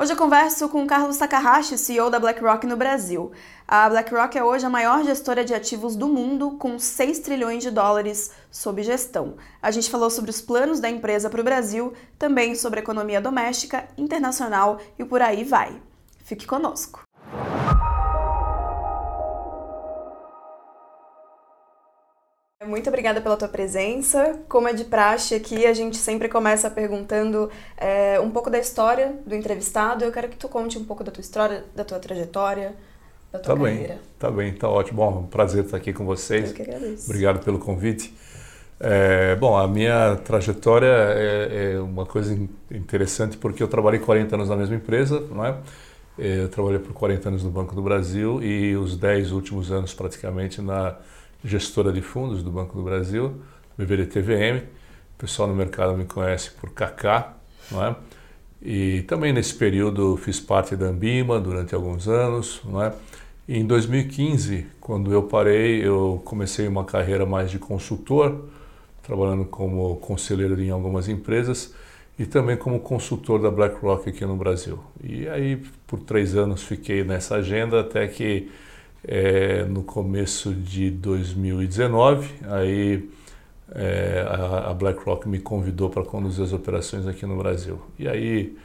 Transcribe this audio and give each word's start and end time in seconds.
Hoje 0.00 0.12
eu 0.12 0.16
converso 0.16 0.68
com 0.68 0.86
Carlos 0.86 1.16
Takahashi, 1.16 1.76
CEO 1.76 2.08
da 2.08 2.20
BlackRock 2.20 2.64
no 2.68 2.76
Brasil. 2.76 3.32
A 3.66 3.90
BlackRock 3.90 4.38
é 4.38 4.44
hoje 4.44 4.64
a 4.64 4.70
maior 4.70 5.02
gestora 5.02 5.44
de 5.44 5.52
ativos 5.52 5.96
do 5.96 6.06
mundo, 6.06 6.52
com 6.52 6.78
6 6.78 7.18
trilhões 7.18 7.64
de 7.64 7.70
dólares 7.72 8.30
sob 8.48 8.80
gestão. 8.84 9.34
A 9.60 9.72
gente 9.72 9.90
falou 9.90 10.08
sobre 10.08 10.30
os 10.30 10.40
planos 10.40 10.78
da 10.78 10.88
empresa 10.88 11.28
para 11.28 11.40
o 11.40 11.44
Brasil, 11.44 11.92
também 12.16 12.54
sobre 12.54 12.78
economia 12.78 13.20
doméstica, 13.20 13.88
internacional 13.98 14.78
e 14.96 15.04
por 15.04 15.20
aí 15.20 15.42
vai. 15.42 15.82
Fique 16.22 16.46
conosco. 16.46 17.07
Muito 22.68 22.88
obrigada 22.88 23.18
pela 23.22 23.34
tua 23.34 23.48
presença. 23.48 24.38
Como 24.46 24.68
é 24.68 24.74
de 24.74 24.84
praxe 24.84 25.34
aqui, 25.34 25.64
a 25.64 25.72
gente 25.72 25.96
sempre 25.96 26.28
começa 26.28 26.70
perguntando 26.70 27.50
é, 27.78 28.20
um 28.20 28.30
pouco 28.30 28.50
da 28.50 28.58
história 28.58 29.14
do 29.26 29.34
entrevistado. 29.34 30.04
Eu 30.04 30.12
quero 30.12 30.28
que 30.28 30.36
tu 30.36 30.50
conte 30.50 30.76
um 30.76 30.84
pouco 30.84 31.02
da 31.02 31.10
tua 31.10 31.22
história, 31.22 31.64
da 31.74 31.82
tua 31.82 31.98
trajetória, 31.98 32.74
da 33.32 33.38
tua 33.38 33.54
tá 33.54 33.60
carreira. 33.62 33.94
Bem, 33.94 33.98
tá 34.18 34.30
bem, 34.30 34.52
tá 34.52 34.68
ótimo. 34.68 34.98
Bom, 34.98 35.20
um 35.20 35.26
prazer 35.26 35.64
estar 35.64 35.78
aqui 35.78 35.94
com 35.94 36.04
vocês. 36.04 36.50
Eu 36.50 36.56
que 36.56 36.62
agradeço. 36.62 37.06
Obrigado 37.06 37.42
pelo 37.42 37.58
convite. 37.58 38.14
É, 38.78 39.34
bom, 39.36 39.56
a 39.56 39.66
minha 39.66 40.16
trajetória 40.16 40.86
é, 40.86 41.72
é, 41.72 41.80
uma 41.80 42.04
coisa 42.04 42.38
interessante 42.70 43.38
porque 43.38 43.62
eu 43.62 43.68
trabalhei 43.68 43.98
40 43.98 44.36
anos 44.36 44.48
na 44.50 44.56
mesma 44.56 44.76
empresa, 44.76 45.20
não 45.20 45.44
é? 45.44 45.56
é? 46.18 46.42
Eu 46.42 46.50
trabalhei 46.50 46.78
por 46.78 46.92
40 46.92 47.30
anos 47.30 47.42
no 47.42 47.50
Banco 47.50 47.74
do 47.74 47.80
Brasil 47.80 48.42
e 48.42 48.76
os 48.76 48.94
10 48.94 49.32
últimos 49.32 49.72
anos 49.72 49.94
praticamente 49.94 50.60
na 50.60 50.96
gestora 51.44 51.92
de 51.92 52.02
fundos 52.02 52.42
do 52.42 52.50
Banco 52.50 52.76
do 52.76 52.82
Brasil, 52.82 53.40
BVD-TVM. 53.76 54.64
O 55.16 55.18
pessoal 55.18 55.48
no 55.48 55.54
mercado 55.54 55.96
me 55.96 56.04
conhece 56.04 56.50
por 56.52 56.70
Kaká, 56.70 57.34
não 57.70 57.84
é? 57.84 57.96
E 58.60 59.02
também 59.02 59.32
nesse 59.32 59.54
período 59.54 60.16
fiz 60.16 60.40
parte 60.40 60.74
da 60.74 60.86
Ambima 60.86 61.40
durante 61.40 61.74
alguns 61.74 62.08
anos, 62.08 62.60
não 62.64 62.82
é? 62.82 62.92
E 63.48 63.58
em 63.58 63.66
2015, 63.66 64.66
quando 64.80 65.12
eu 65.12 65.22
parei, 65.22 65.84
eu 65.84 66.20
comecei 66.24 66.66
uma 66.68 66.84
carreira 66.84 67.24
mais 67.24 67.50
de 67.50 67.58
consultor, 67.58 68.44
trabalhando 69.02 69.44
como 69.44 69.96
conselheiro 69.96 70.60
em 70.60 70.70
algumas 70.70 71.08
empresas 71.08 71.72
e 72.18 72.26
também 72.26 72.56
como 72.56 72.80
consultor 72.80 73.40
da 73.40 73.50
BlackRock 73.50 74.10
aqui 74.10 74.26
no 74.26 74.36
Brasil. 74.36 74.78
E 75.02 75.28
aí, 75.28 75.62
por 75.86 76.00
três 76.00 76.36
anos, 76.36 76.62
fiquei 76.62 77.04
nessa 77.04 77.36
agenda 77.36 77.80
até 77.80 78.06
que 78.08 78.50
é, 79.04 79.64
no 79.64 79.82
começo 79.82 80.52
de 80.52 80.90
2019, 80.90 82.28
aí 82.44 83.08
é, 83.72 84.24
a, 84.28 84.70
a 84.70 84.74
BlackRock 84.74 85.28
me 85.28 85.38
convidou 85.38 85.90
para 85.90 86.04
conduzir 86.04 86.44
as 86.44 86.52
operações 86.52 87.06
aqui 87.06 87.26
no 87.26 87.36
Brasil. 87.36 87.80
E 87.98 88.08
aí, 88.08 88.56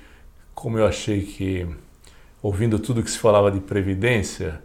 como 0.56 0.78
eu 0.78 0.86
achei 0.86 1.22
que, 1.22 1.67
ouvindo 2.42 2.80
tudo 2.80 3.03
que 3.03 3.12
se 3.12 3.20
falava 3.20 3.52
de 3.52 3.59
previdência, 3.59 4.62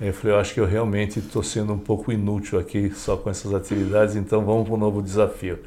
eu 0.00 0.12
falei, 0.12 0.36
eu 0.36 0.40
acho 0.40 0.52
que 0.52 0.60
eu 0.60 0.66
realmente 0.66 1.18
estou 1.18 1.42
sendo 1.42 1.72
um 1.72 1.78
pouco 1.78 2.12
inútil 2.12 2.58
aqui 2.58 2.90
só 2.94 3.16
com 3.16 3.30
essas 3.30 3.54
atividades, 3.54 4.14
então 4.14 4.44
vamos 4.44 4.66
para 4.66 4.74
um 4.74 4.78
novo 4.78 5.02
desafio. 5.02 5.58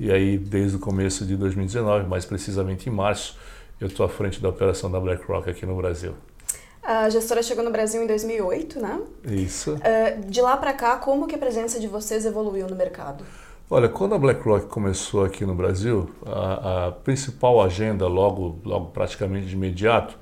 E 0.00 0.10
aí, 0.10 0.36
desde 0.38 0.76
o 0.76 0.80
começo 0.80 1.24
de 1.24 1.36
2019, 1.36 2.08
mais 2.08 2.24
precisamente 2.24 2.88
em 2.88 2.92
março, 2.92 3.36
eu 3.80 3.86
estou 3.86 4.04
à 4.04 4.08
frente 4.08 4.40
da 4.40 4.48
operação 4.48 4.90
da 4.90 4.98
BlackRock 4.98 5.48
aqui 5.48 5.64
no 5.64 5.76
Brasil. 5.76 6.14
A 6.90 7.10
gestora 7.10 7.42
chegou 7.42 7.62
no 7.62 7.70
Brasil 7.70 8.02
em 8.02 8.06
2008, 8.06 8.80
né? 8.80 8.98
Isso. 9.26 9.74
Uh, 9.74 10.26
de 10.26 10.40
lá 10.40 10.56
para 10.56 10.72
cá, 10.72 10.96
como 10.96 11.26
que 11.26 11.34
a 11.34 11.38
presença 11.38 11.78
de 11.78 11.86
vocês 11.86 12.24
evoluiu 12.24 12.66
no 12.66 12.74
mercado? 12.74 13.24
Olha, 13.68 13.90
quando 13.90 14.14
a 14.14 14.18
BlackRock 14.18 14.68
começou 14.68 15.22
aqui 15.22 15.44
no 15.44 15.54
Brasil, 15.54 16.08
a, 16.24 16.86
a 16.86 16.92
principal 16.92 17.60
agenda, 17.60 18.08
logo, 18.08 18.58
logo 18.64 18.86
praticamente 18.86 19.48
de 19.48 19.54
imediato, 19.54 20.18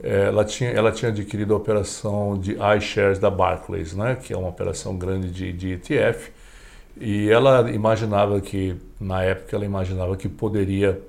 é, 0.00 0.26
ela 0.26 0.44
tinha, 0.44 0.70
ela 0.70 0.92
tinha 0.92 1.10
adquirido 1.10 1.52
a 1.52 1.56
operação 1.56 2.38
de 2.38 2.56
iShares 2.78 3.18
da 3.18 3.28
Barclays, 3.28 3.92
né, 3.92 4.14
que 4.14 4.32
é 4.32 4.36
uma 4.36 4.48
operação 4.48 4.96
grande 4.96 5.28
de, 5.28 5.52
de 5.52 5.72
ETF, 5.72 6.30
e 7.00 7.28
ela 7.28 7.68
imaginava 7.68 8.40
que, 8.40 8.76
na 9.00 9.24
época, 9.24 9.56
ela 9.56 9.64
imaginava 9.64 10.16
que 10.16 10.28
poderia 10.28 11.02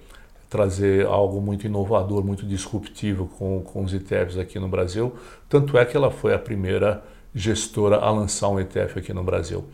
trazer 0.49 1.05
algo 1.05 1.41
muito 1.41 1.65
inovador, 1.65 2.23
muito 2.23 2.45
disruptivo 2.45 3.27
com, 3.37 3.61
com 3.61 3.83
os 3.83 3.93
ETFs 3.93 4.37
aqui 4.37 4.59
no 4.59 4.67
Brasil. 4.67 5.13
Tanto 5.49 5.77
é 5.77 5.85
que 5.85 5.95
ela 5.95 6.09
foi 6.09 6.33
a 6.33 6.39
primeira 6.39 7.03
gestora 7.35 7.97
a 7.97 8.09
lançar 8.09 8.49
um 8.49 8.59
ETF 8.59 8.99
aqui 8.99 9.13
no 9.13 9.23
Brasil. 9.23 9.65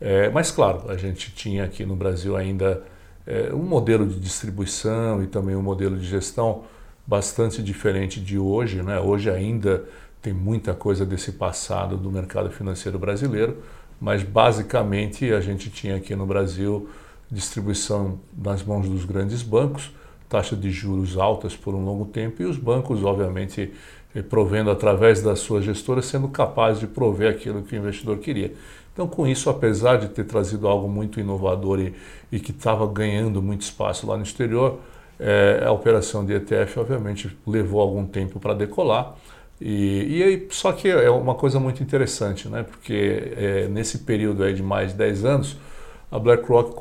É, 0.00 0.30
mas, 0.30 0.50
claro, 0.50 0.90
a 0.90 0.96
gente 0.96 1.32
tinha 1.32 1.64
aqui 1.64 1.84
no 1.84 1.94
Brasil 1.94 2.36
ainda 2.36 2.82
é, 3.26 3.52
um 3.52 3.62
modelo 3.62 4.06
de 4.06 4.18
distribuição 4.18 5.22
e 5.22 5.26
também 5.26 5.54
um 5.54 5.62
modelo 5.62 5.96
de 5.96 6.06
gestão 6.06 6.64
bastante 7.06 7.62
diferente 7.62 8.18
de 8.18 8.38
hoje. 8.38 8.82
Né? 8.82 8.98
Hoje 8.98 9.30
ainda 9.30 9.84
tem 10.20 10.32
muita 10.32 10.72
coisa 10.72 11.04
desse 11.04 11.32
passado 11.32 11.96
do 11.96 12.10
mercado 12.10 12.50
financeiro 12.50 12.98
brasileiro, 12.98 13.58
mas 14.00 14.22
basicamente 14.22 15.32
a 15.32 15.40
gente 15.40 15.68
tinha 15.70 15.96
aqui 15.96 16.16
no 16.16 16.26
Brasil 16.26 16.88
distribuição 17.30 18.18
nas 18.36 18.62
mãos 18.62 18.88
dos 18.88 19.04
grandes 19.04 19.42
bancos 19.42 19.90
taxa 20.32 20.56
de 20.56 20.70
juros 20.70 21.18
altas 21.18 21.54
por 21.54 21.74
um 21.74 21.84
longo 21.84 22.06
tempo 22.06 22.40
e 22.40 22.46
os 22.46 22.56
bancos, 22.56 23.04
obviamente, 23.04 23.70
provendo 24.30 24.70
através 24.70 25.22
das 25.22 25.40
suas 25.40 25.62
gestoras, 25.62 26.06
sendo 26.06 26.26
capazes 26.28 26.80
de 26.80 26.86
prover 26.86 27.30
aquilo 27.30 27.62
que 27.62 27.76
o 27.76 27.78
investidor 27.78 28.16
queria. 28.16 28.54
Então, 28.94 29.06
com 29.06 29.26
isso, 29.26 29.50
apesar 29.50 29.96
de 29.96 30.08
ter 30.08 30.24
trazido 30.24 30.66
algo 30.66 30.88
muito 30.88 31.20
inovador 31.20 31.80
e, 31.80 31.94
e 32.30 32.40
que 32.40 32.50
estava 32.50 32.86
ganhando 32.86 33.42
muito 33.42 33.60
espaço 33.60 34.06
lá 34.06 34.16
no 34.16 34.22
exterior, 34.22 34.78
é, 35.20 35.62
a 35.66 35.70
operação 35.70 36.24
de 36.24 36.32
ETF, 36.32 36.80
obviamente, 36.80 37.36
levou 37.46 37.80
algum 37.80 38.06
tempo 38.06 38.40
para 38.40 38.54
decolar. 38.54 39.14
E, 39.60 40.18
e 40.18 40.22
aí, 40.22 40.46
só 40.50 40.72
que 40.72 40.88
é 40.88 41.10
uma 41.10 41.34
coisa 41.34 41.60
muito 41.60 41.82
interessante, 41.82 42.48
né? 42.48 42.64
porque 42.64 43.32
é, 43.36 43.68
nesse 43.68 43.98
período 43.98 44.42
aí 44.42 44.54
de 44.54 44.62
mais 44.62 44.92
de 44.92 44.98
10 44.98 45.24
anos, 45.24 45.56
a 46.12 46.18
BlackRock 46.18 46.74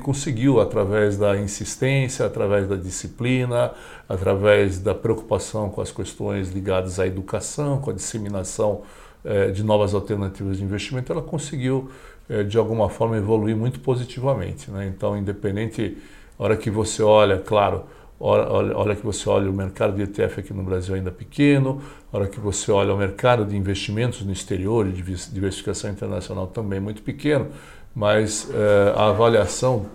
conseguiu, 0.00 0.60
através 0.60 1.18
da 1.18 1.36
insistência, 1.36 2.24
através 2.24 2.66
da 2.66 2.74
disciplina, 2.74 3.72
através 4.08 4.78
da 4.78 4.94
preocupação 4.94 5.68
com 5.68 5.82
as 5.82 5.92
questões 5.92 6.50
ligadas 6.50 6.98
à 6.98 7.06
educação, 7.06 7.82
com 7.82 7.90
a 7.90 7.92
disseminação 7.92 8.80
eh, 9.22 9.50
de 9.50 9.62
novas 9.62 9.92
alternativas 9.92 10.56
de 10.56 10.64
investimento, 10.64 11.12
ela 11.12 11.20
conseguiu, 11.20 11.90
eh, 12.30 12.44
de 12.44 12.56
alguma 12.56 12.88
forma, 12.88 13.18
evoluir 13.18 13.54
muito 13.54 13.78
positivamente. 13.80 14.70
Né? 14.70 14.86
Então, 14.86 15.18
independente, 15.18 15.98
a 16.38 16.44
hora 16.44 16.56
que 16.56 16.70
você 16.70 17.02
olha, 17.02 17.36
claro, 17.36 17.84
Olha, 18.20 18.76
olha 18.76 18.96
que 18.96 19.06
você 19.06 19.28
olha 19.28 19.48
o 19.48 19.52
mercado 19.52 19.94
de 19.94 20.02
ETF 20.02 20.40
aqui 20.40 20.52
no 20.52 20.64
Brasil 20.64 20.92
ainda 20.96 21.08
pequeno, 21.08 21.80
hora 22.12 22.26
que 22.26 22.40
você 22.40 22.72
olha 22.72 22.92
o 22.92 22.98
mercado 22.98 23.44
de 23.44 23.56
investimentos 23.56 24.22
no 24.22 24.32
exterior, 24.32 24.90
de 24.90 25.00
diversificação 25.30 25.88
internacional 25.88 26.48
também 26.48 26.80
muito 26.80 27.00
pequeno, 27.00 27.46
mas 27.94 28.48
eh, 28.50 28.94
a 28.96 29.08
avaliação 29.08 29.86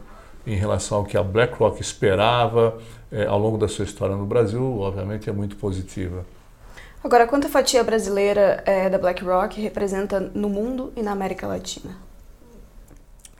em 0.45 0.55
relação 0.55 0.99
ao 0.99 1.03
que 1.05 1.17
a 1.17 1.23
BlackRock 1.23 1.81
esperava 1.81 2.77
eh, 3.11 3.25
ao 3.25 3.39
longo 3.39 3.57
da 3.57 3.67
sua 3.67 3.85
história 3.85 4.15
no 4.15 4.25
Brasil, 4.25 4.79
obviamente, 4.79 5.29
é 5.29 5.33
muito 5.33 5.55
positiva. 5.55 6.25
Agora, 7.03 7.27
quanta 7.27 7.49
fatia 7.49 7.83
brasileira 7.83 8.63
eh, 8.65 8.89
da 8.89 8.97
BlackRock 8.97 9.59
representa 9.61 10.19
no 10.19 10.49
mundo 10.49 10.91
e 10.95 11.01
na 11.01 11.11
América 11.11 11.47
Latina? 11.47 11.95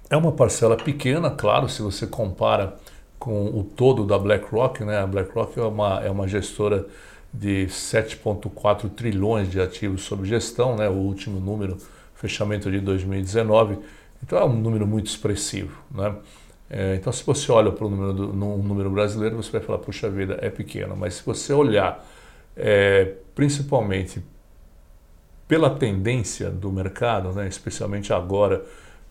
É 0.09 0.17
uma 0.17 0.31
parcela 0.31 0.77
pequena, 0.77 1.31
claro, 1.31 1.67
se 1.67 1.81
você 1.81 2.05
compara 2.05 2.75
com 3.23 3.45
o 3.57 3.63
todo 3.63 4.05
da 4.05 4.19
BlackRock. 4.19 4.83
Né? 4.83 4.99
A 4.99 5.07
BlackRock 5.07 5.57
é 5.57 5.63
uma, 5.63 6.03
é 6.03 6.11
uma 6.11 6.27
gestora 6.27 6.85
de 7.33 7.67
7,4 7.67 8.89
trilhões 8.89 9.49
de 9.49 9.61
ativos 9.61 10.03
sob 10.03 10.27
gestão, 10.27 10.75
né? 10.75 10.89
o 10.89 10.93
último 10.93 11.39
número, 11.39 11.77
fechamento 12.15 12.69
de 12.69 12.81
2019 12.81 13.79
então 14.23 14.39
é 14.39 14.45
um 14.45 14.53
número 14.53 14.87
muito 14.87 15.07
expressivo. 15.07 15.77
Né? 15.91 16.15
É, 16.69 16.95
então, 16.95 17.11
se 17.11 17.23
você 17.23 17.51
olha 17.51 17.71
para 17.71 17.85
o 17.85 17.89
número, 17.89 18.33
número 18.33 18.89
brasileiro, 18.89 19.35
você 19.35 19.51
vai 19.51 19.61
falar, 19.61 19.79
puxa 19.79 20.09
vida, 20.09 20.39
é 20.41 20.49
pequeno. 20.49 20.95
Mas 20.95 21.15
se 21.15 21.25
você 21.25 21.51
olhar 21.53 22.03
é, 22.55 23.13
principalmente 23.35 24.23
pela 25.47 25.69
tendência 25.69 26.49
do 26.49 26.71
mercado, 26.71 27.31
né, 27.33 27.47
especialmente 27.47 28.13
agora, 28.13 28.63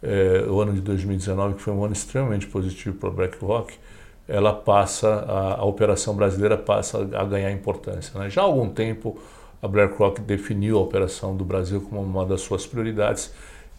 é, 0.02 0.44
o 0.48 0.60
ano 0.60 0.72
de 0.72 0.80
2019, 0.80 1.54
que 1.54 1.62
foi 1.62 1.72
um 1.72 1.84
ano 1.84 1.92
extremamente 1.92 2.46
positivo 2.46 2.96
para 2.96 3.08
a 3.10 3.12
BlackRock, 3.12 3.74
ela 4.26 4.52
passa, 4.52 5.08
a, 5.08 5.60
a, 5.60 5.64
operação 5.64 6.14
brasileira 6.14 6.56
passa 6.56 6.98
a 6.98 7.24
ganhar 7.24 7.52
importância. 7.52 8.18
Né? 8.18 8.30
Já 8.30 8.40
há 8.40 8.44
algum 8.44 8.68
tempo, 8.68 9.18
a 9.60 9.68
BlackRock 9.68 10.20
definiu 10.20 10.78
a 10.78 10.80
operação 10.80 11.36
do 11.36 11.44
Brasil 11.44 11.80
como 11.82 12.00
uma 12.00 12.24
das 12.24 12.40
suas 12.40 12.66
prioridades 12.66 13.32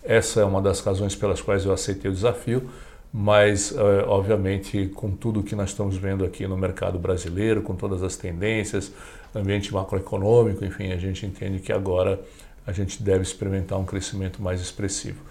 essa 0.03 0.41
é 0.41 0.45
uma 0.45 0.61
das 0.61 0.81
razões 0.81 1.15
pelas 1.15 1.41
quais 1.41 1.65
eu 1.65 1.73
aceitei 1.73 2.11
o 2.11 2.13
desafio, 2.13 2.69
mas 3.11 3.71
uh, 3.71 4.07
obviamente 4.07 4.87
com 4.95 5.11
tudo 5.11 5.43
que 5.43 5.55
nós 5.55 5.69
estamos 5.69 5.95
vendo 5.95 6.25
aqui 6.25 6.47
no 6.47 6.57
mercado 6.57 6.97
brasileiro, 6.97 7.61
com 7.61 7.75
todas 7.75 8.01
as 8.03 8.17
tendências, 8.17 8.91
ambiente 9.35 9.73
macroeconômico, 9.73 10.65
enfim, 10.65 10.91
a 10.91 10.97
gente 10.97 11.25
entende 11.25 11.59
que 11.59 11.71
agora 11.71 12.19
a 12.65 12.71
gente 12.71 13.01
deve 13.01 13.21
experimentar 13.21 13.79
um 13.79 13.85
crescimento 13.85 14.41
mais 14.41 14.61
expressivo. 14.61 15.21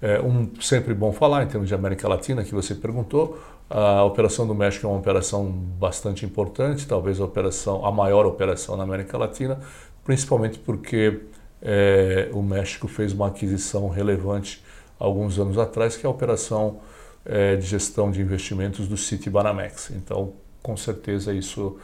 É 0.00 0.20
um 0.20 0.48
sempre 0.60 0.94
bom 0.94 1.12
falar 1.12 1.42
em 1.42 1.48
termos 1.48 1.68
de 1.68 1.74
América 1.74 2.08
Latina 2.08 2.44
que 2.44 2.54
você 2.54 2.74
perguntou. 2.74 3.38
A 3.68 4.04
operação 4.04 4.46
do 4.46 4.54
México 4.54 4.86
é 4.86 4.90
uma 4.90 4.98
operação 4.98 5.44
bastante 5.46 6.24
importante, 6.24 6.86
talvez 6.86 7.20
a 7.20 7.24
operação, 7.24 7.84
a 7.84 7.92
maior 7.92 8.24
operação 8.24 8.76
na 8.76 8.84
América 8.84 9.18
Latina, 9.18 9.58
principalmente 10.04 10.58
porque 10.58 11.20
é, 11.62 12.28
o 12.32 12.42
México 12.42 12.86
fez 12.88 13.12
uma 13.12 13.28
aquisição 13.28 13.88
relevante 13.88 14.64
alguns 14.98 15.38
anos 15.38 15.58
atrás, 15.58 15.96
que 15.96 16.06
é 16.06 16.08
a 16.08 16.10
operação 16.10 16.80
é, 17.24 17.56
de 17.56 17.66
gestão 17.66 18.10
de 18.10 18.20
investimentos 18.20 18.88
do 18.88 18.96
Citibanamex. 18.96 19.90
Então, 19.90 20.32
com 20.62 20.76
certeza 20.76 21.32
isso 21.32 21.78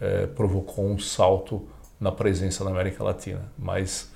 é, 0.00 0.26
provocou 0.26 0.86
um 0.86 0.98
salto 0.98 1.66
na 2.00 2.12
presença 2.12 2.64
na 2.64 2.70
América 2.70 3.02
Latina, 3.02 3.42
mas 3.58 4.10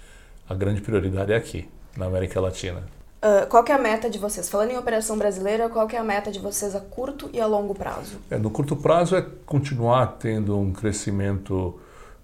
a 0.49 0.55
grande 0.55 0.81
prioridade 0.81 1.33
é 1.33 1.37
aqui, 1.37 1.69
na 1.97 2.07
América 2.07 2.41
Latina. 2.41 2.83
Uh, 3.23 3.47
qual 3.49 3.65
é 3.69 3.73
a 3.73 3.79
meta 3.79 4.11
de 4.11 4.19
vocês? 4.19 4.49
Falando 4.49 4.73
em 4.73 4.77
operação 4.77 5.17
brasileira, 5.17 5.69
qual 5.69 5.89
é 5.89 5.97
a 5.97 6.03
meta 6.03 6.31
de 6.31 6.41
vocês 6.41 6.75
a 6.75 6.81
curto 6.81 7.31
e 7.33 7.41
a 7.41 7.47
longo 7.47 7.73
prazo? 7.73 8.19
É, 8.29 8.37
no 8.37 8.51
curto 8.51 8.75
prazo 8.75 9.15
é 9.15 9.25
continuar 9.47 10.19
tendo 10.19 10.59
um 10.59 10.73
crescimento 10.73 11.79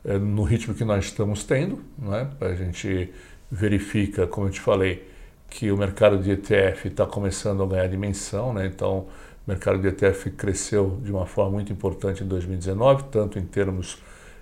no 0.05 0.43
ritmo 0.43 0.75
que 0.75 0.85
nós 0.85 1.07
estamos 1.07 1.45
tendo. 1.45 1.81
Né? 1.99 2.29
A 2.41 2.55
gente 2.55 3.13
verifica, 3.51 4.27
como 4.27 4.47
eu 4.47 4.51
te 4.51 4.61
falei, 4.61 5.07
que 5.51 5.71
o 5.73 5.77
mercado 5.77 6.19
de 6.19 6.31
ETF 6.33 6.89
está 6.89 7.07
começando 7.07 7.63
a 7.63 7.67
ganhar 7.67 7.89
dimensão. 7.89 8.53
Né? 8.53 8.67
Então, 8.67 9.07
o 9.47 9.51
mercado 9.51 9.79
de 9.79 9.89
ETF 9.89 10.31
cresceu 10.31 10.99
de 11.03 11.11
uma 11.11 11.27
forma 11.27 11.53
muito 11.53 11.73
importante 11.73 12.23
em 12.23 12.27
2019, 12.27 13.05
tanto 13.05 13.39
em 13.39 13.45
termos 13.45 13.99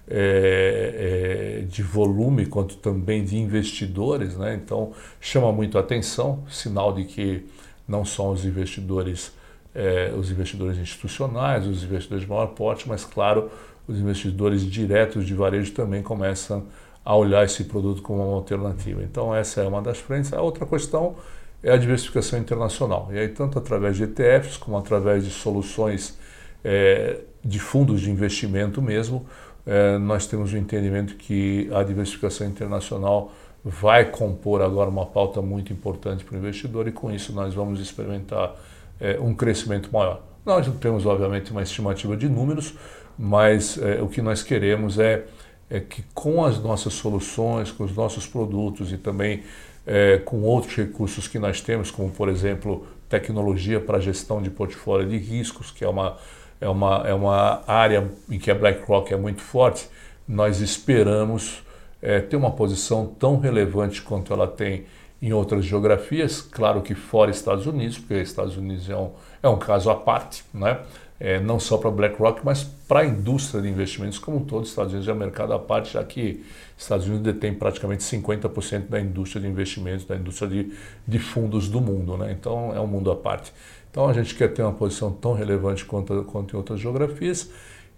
é, 0.09 1.63
é, 1.63 1.65
de 1.65 1.83
volume 1.83 2.47
quanto 2.47 2.77
também 2.77 3.25
de 3.25 3.37
investidores, 3.37 4.37
né? 4.37 4.55
então 4.55 4.93
chama 5.21 5.51
muito 5.51 5.77
a 5.77 5.81
atenção, 5.81 6.45
sinal 6.49 6.93
de 6.93 7.05
que 7.05 7.45
não 7.89 8.05
são 8.05 8.31
os 8.31 8.45
investidores, 8.45 9.33
é, 9.75 10.13
os 10.17 10.31
investidores 10.31 10.79
institucionais, 10.79 11.67
os 11.67 11.83
investidores 11.83 12.23
de 12.23 12.31
maior 12.31 12.47
porte, 12.49 12.89
mas 12.89 13.05
claro, 13.05 13.51
os 13.87 13.99
investidores 13.99 14.63
diretos 14.63 15.27
de 15.27 15.35
varejo 15.35 15.73
também 15.73 16.03
começam 16.03 16.65
a 17.05 17.15
olhar 17.15 17.45
esse 17.45 17.65
produto 17.65 18.03
como 18.03 18.27
uma 18.27 18.37
alternativa. 18.37 19.03
Então 19.03 19.35
essa 19.35 19.61
é 19.61 19.67
uma 19.67 19.81
das 19.81 19.99
frentes. 19.99 20.33
A 20.33 20.43
outra 20.43 20.67
questão 20.67 21.15
é 21.63 21.71
a 21.73 21.77
diversificação 21.77 22.39
internacional. 22.39 23.09
E 23.13 23.19
aí 23.19 23.29
tanto 23.29 23.59
através 23.59 23.97
de 23.97 24.05
ETFs 24.05 24.57
como 24.57 24.77
através 24.77 25.25
de 25.25 25.31
soluções 25.31 26.19
é, 26.65 27.21
de 27.45 27.61
fundos 27.61 28.01
de 28.01 28.11
investimento 28.11 28.83
mesmo, 28.83 29.25
é, 29.65 29.99
nós 29.99 30.27
temos 30.27 30.53
o 30.53 30.57
entendimento 30.57 31.15
que 31.15 31.69
a 31.73 31.83
diversificação 31.83 32.47
internacional 32.47 33.33
vai 33.65 34.05
compor 34.05 34.63
agora 34.63 34.89
uma 34.89 35.07
pauta 35.07 35.43
muito 35.43 35.73
importante 35.73 36.25
para 36.25 36.37
o 36.37 36.39
investidor 36.39 36.87
e 36.87 36.93
com 36.93 37.11
isso 37.11 37.33
nós 37.33 37.53
vamos 37.53 37.81
experimentar 37.81 38.55
é, 39.01 39.19
um 39.21 39.35
crescimento 39.35 39.93
maior. 39.93 40.23
Nós 40.45 40.65
não 40.69 40.77
temos, 40.77 41.05
obviamente, 41.05 41.51
uma 41.51 41.63
estimativa 41.63 42.17
de 42.17 42.29
números, 42.29 42.75
mas 43.19 43.79
é, 43.79 44.03
o 44.03 44.09
que 44.09 44.21
nós 44.21 44.43
queremos 44.43 44.99
é, 44.99 45.25
é, 45.71 45.81
que 45.81 46.03
com 46.15 46.45
as 46.45 46.59
nossas 46.59 46.95
soluções, 46.95 47.71
com 47.71 47.85
os 47.85 47.95
nossos 47.95 48.27
produtos 48.27 48.93
e 48.93 48.99
também 48.99 49.43
é, 49.87 50.19
com 50.19 50.43
outros 50.43 50.75
recursos 50.77 51.27
que 51.29 51.39
nós 51.39 51.61
temos, 51.61 51.91
como 51.91 52.11
por 52.11 52.29
exemplo 52.29 52.87
tecnologia 53.09 53.81
para 53.81 54.01
gestão 54.01 54.43
de 54.43 54.51
portfólio 54.51 55.09
de 55.09 55.17
riscos, 55.17 55.71
que 55.71 55.85
é 55.85 55.89
uma 55.89 56.17
é 56.61 56.69
uma, 56.69 57.07
é 57.07 57.15
uma 57.15 57.63
área 57.67 58.11
em 58.31 58.39
que 58.39 58.51
a 58.51 58.55
BlackRock 58.55 59.13
é 59.13 59.17
muito 59.17 59.43
forte, 59.43 59.89
nós 60.27 60.61
esperamos 60.61 61.63
é, 62.01 62.21
ter 62.21 62.37
uma 62.37 62.51
posição 62.51 63.07
tão 63.07 63.39
relevante 63.39 64.03
quanto 64.03 64.33
ela 64.33 64.47
tem 64.47 64.87
em 65.21 65.33
outras 65.33 65.65
geografias, 65.65 66.41
claro 66.41 66.83
que 66.83 66.95
fora 66.95 67.31
Estados 67.31 67.67
Unidos, 67.67 67.99
porque 67.99 68.15
Estados 68.15 68.57
Unidos 68.57 68.89
é 68.89 68.97
um, 68.97 69.11
é 69.43 69.49
um 69.49 69.59
caso 69.59 69.91
à 69.91 69.95
parte, 69.95 70.45
né? 70.53 70.81
É, 71.19 71.41
não 71.41 71.59
só 71.59 71.79
para 71.79 71.91
BlackRock, 71.91 72.43
mas 72.45 72.63
para 72.63 73.01
a 73.01 73.07
indústria 73.07 73.63
de 73.63 73.69
investimentos 73.69 74.19
como 74.19 74.37
um 74.37 74.45
todo. 74.45 74.67
Estados 74.67 74.93
Unidos 74.93 75.09
é 75.09 75.13
um 75.13 75.17
mercado 75.17 75.55
à 75.55 75.59
parte, 75.59 75.95
já 75.95 76.05
que 76.05 76.45
Estados 76.77 77.07
Unidos 77.07 77.25
detém 77.25 77.55
praticamente 77.55 78.03
50% 78.05 78.89
da 78.89 79.01
indústria 79.01 79.41
de 79.41 79.49
investimentos, 79.49 80.05
da 80.05 80.15
indústria 80.15 80.49
de, 80.49 80.73
de 81.09 81.19
fundos 81.19 81.69
do 81.69 81.81
mundo. 81.81 82.19
Né? 82.19 82.33
Então 82.33 82.75
é 82.75 82.81
um 82.81 82.87
mundo 82.87 83.11
à 83.11 83.17
parte. 83.17 83.53
Então 83.91 84.09
a 84.09 84.13
gente 84.13 84.35
quer 84.35 84.53
ter 84.53 84.61
uma 84.61 84.75
posição 84.75 85.11
tão 85.11 85.33
relevante 85.33 85.87
quanto, 85.87 86.23
quanto 86.25 86.55
em 86.55 86.57
outras 86.59 86.79
geografias 86.79 87.51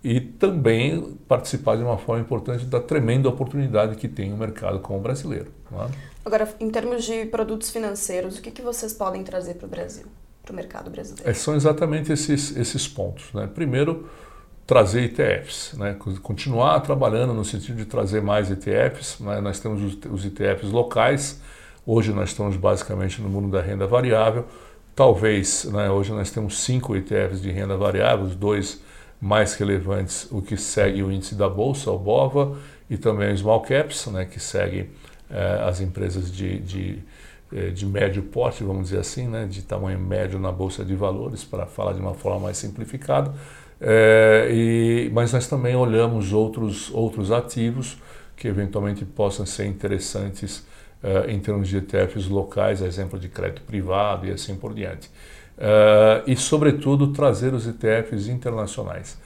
e 0.02 0.20
também 0.20 1.16
participar 1.26 1.76
de 1.76 1.82
uma 1.82 1.98
forma 1.98 2.22
importante 2.22 2.64
da 2.64 2.80
tremenda 2.80 3.28
oportunidade 3.28 3.96
que 3.96 4.06
tem 4.06 4.32
o 4.32 4.36
mercado 4.36 4.78
como 4.78 5.00
brasileiro. 5.00 5.50
É? 5.72 5.90
Agora, 6.24 6.48
em 6.60 6.70
termos 6.70 7.04
de 7.04 7.26
produtos 7.26 7.70
financeiros, 7.70 8.38
o 8.38 8.42
que, 8.42 8.50
que 8.50 8.62
vocês 8.62 8.92
podem 8.92 9.24
trazer 9.24 9.54
para 9.54 9.66
o 9.66 9.68
Brasil, 9.68 10.06
para 10.48 10.52
o 10.52 10.56
mercado 10.56 10.90
brasileiro? 10.90 11.28
É, 11.28 11.34
são 11.34 11.54
exatamente 11.54 12.12
esses, 12.12 12.56
esses 12.56 12.88
pontos. 12.88 13.32
Né? 13.32 13.48
Primeiro, 13.54 14.08
trazer 14.66 15.04
ETFs, 15.04 15.74
né? 15.74 15.96
continuar 16.22 16.80
trabalhando 16.80 17.32
no 17.34 17.44
sentido 17.44 17.76
de 17.76 17.84
trazer 17.84 18.22
mais 18.22 18.50
ETFs. 18.50 19.20
Né? 19.20 19.40
Nós 19.40 19.60
temos 19.60 19.82
os, 19.82 19.98
os 20.10 20.24
ETFs 20.24 20.70
locais, 20.70 21.40
hoje 21.86 22.12
nós 22.12 22.30
estamos 22.30 22.56
basicamente 22.56 23.20
no 23.20 23.28
mundo 23.28 23.50
da 23.50 23.62
renda 23.62 23.86
variável, 23.86 24.46
Talvez, 24.98 25.62
né, 25.66 25.88
hoje 25.88 26.10
nós 26.10 26.28
temos 26.28 26.58
cinco 26.58 26.96
ETFs 26.96 27.40
de 27.40 27.52
renda 27.52 27.76
variável, 27.76 28.24
os 28.24 28.34
dois 28.34 28.82
mais 29.20 29.54
relevantes, 29.54 30.26
o 30.28 30.42
que 30.42 30.56
segue 30.56 31.04
o 31.04 31.12
índice 31.12 31.36
da 31.36 31.48
Bolsa, 31.48 31.88
o 31.92 31.96
BOVA, 31.96 32.56
e 32.90 32.96
também 32.96 33.32
o 33.32 33.38
Small 33.38 33.60
Caps, 33.60 34.08
né, 34.08 34.24
que 34.24 34.40
segue 34.40 34.90
eh, 35.30 35.64
as 35.64 35.80
empresas 35.80 36.32
de, 36.32 36.58
de, 36.58 36.98
de, 37.50 37.86
médio 37.86 38.22
porte, 38.22 38.62
vamos 38.62 38.88
dizer 38.88 39.00
assim, 39.00 39.26
né, 39.26 39.46
de 39.46 39.62
tamanho 39.62 39.98
médio 39.98 40.38
na 40.38 40.52
Bolsa 40.52 40.84
de 40.84 40.94
Valores, 40.94 41.44
para 41.44 41.66
falar 41.66 41.94
de 41.94 42.00
uma 42.00 42.14
forma 42.14 42.40
mais 42.40 42.58
simplificada. 42.58 43.32
É, 43.80 44.48
e, 44.50 45.10
mas 45.12 45.32
nós 45.32 45.46
também 45.46 45.74
olhamos 45.76 46.32
outros, 46.32 46.92
outros 46.92 47.30
ativos 47.30 47.96
que 48.36 48.48
eventualmente 48.48 49.04
possam 49.04 49.44
ser 49.46 49.66
interessantes 49.66 50.66
uh, 51.02 51.28
em 51.28 51.40
termos 51.40 51.68
de 51.68 51.78
ETFs 51.78 52.28
locais, 52.28 52.80
exemplo 52.80 53.18
de 53.18 53.28
crédito 53.28 53.62
privado 53.62 54.26
e 54.26 54.30
assim 54.30 54.54
por 54.54 54.72
diante. 54.72 55.08
Uh, 55.58 56.22
e, 56.24 56.36
sobretudo, 56.36 57.12
trazer 57.12 57.52
os 57.52 57.66
ETFs 57.66 58.28
internacionais. 58.28 59.18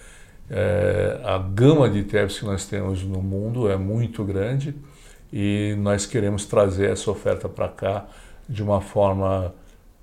A 1.24 1.38
gama 1.38 1.88
de 1.88 2.00
ETFs 2.00 2.40
que 2.40 2.44
nós 2.44 2.66
temos 2.66 3.02
no 3.02 3.22
mundo 3.22 3.70
é 3.70 3.76
muito 3.78 4.22
grande 4.22 4.74
e 5.32 5.74
nós 5.78 6.04
queremos 6.04 6.44
trazer 6.44 6.90
essa 6.90 7.10
oferta 7.10 7.48
para 7.48 7.68
cá 7.68 8.06
de 8.48 8.62
uma 8.62 8.80
forma 8.80 9.54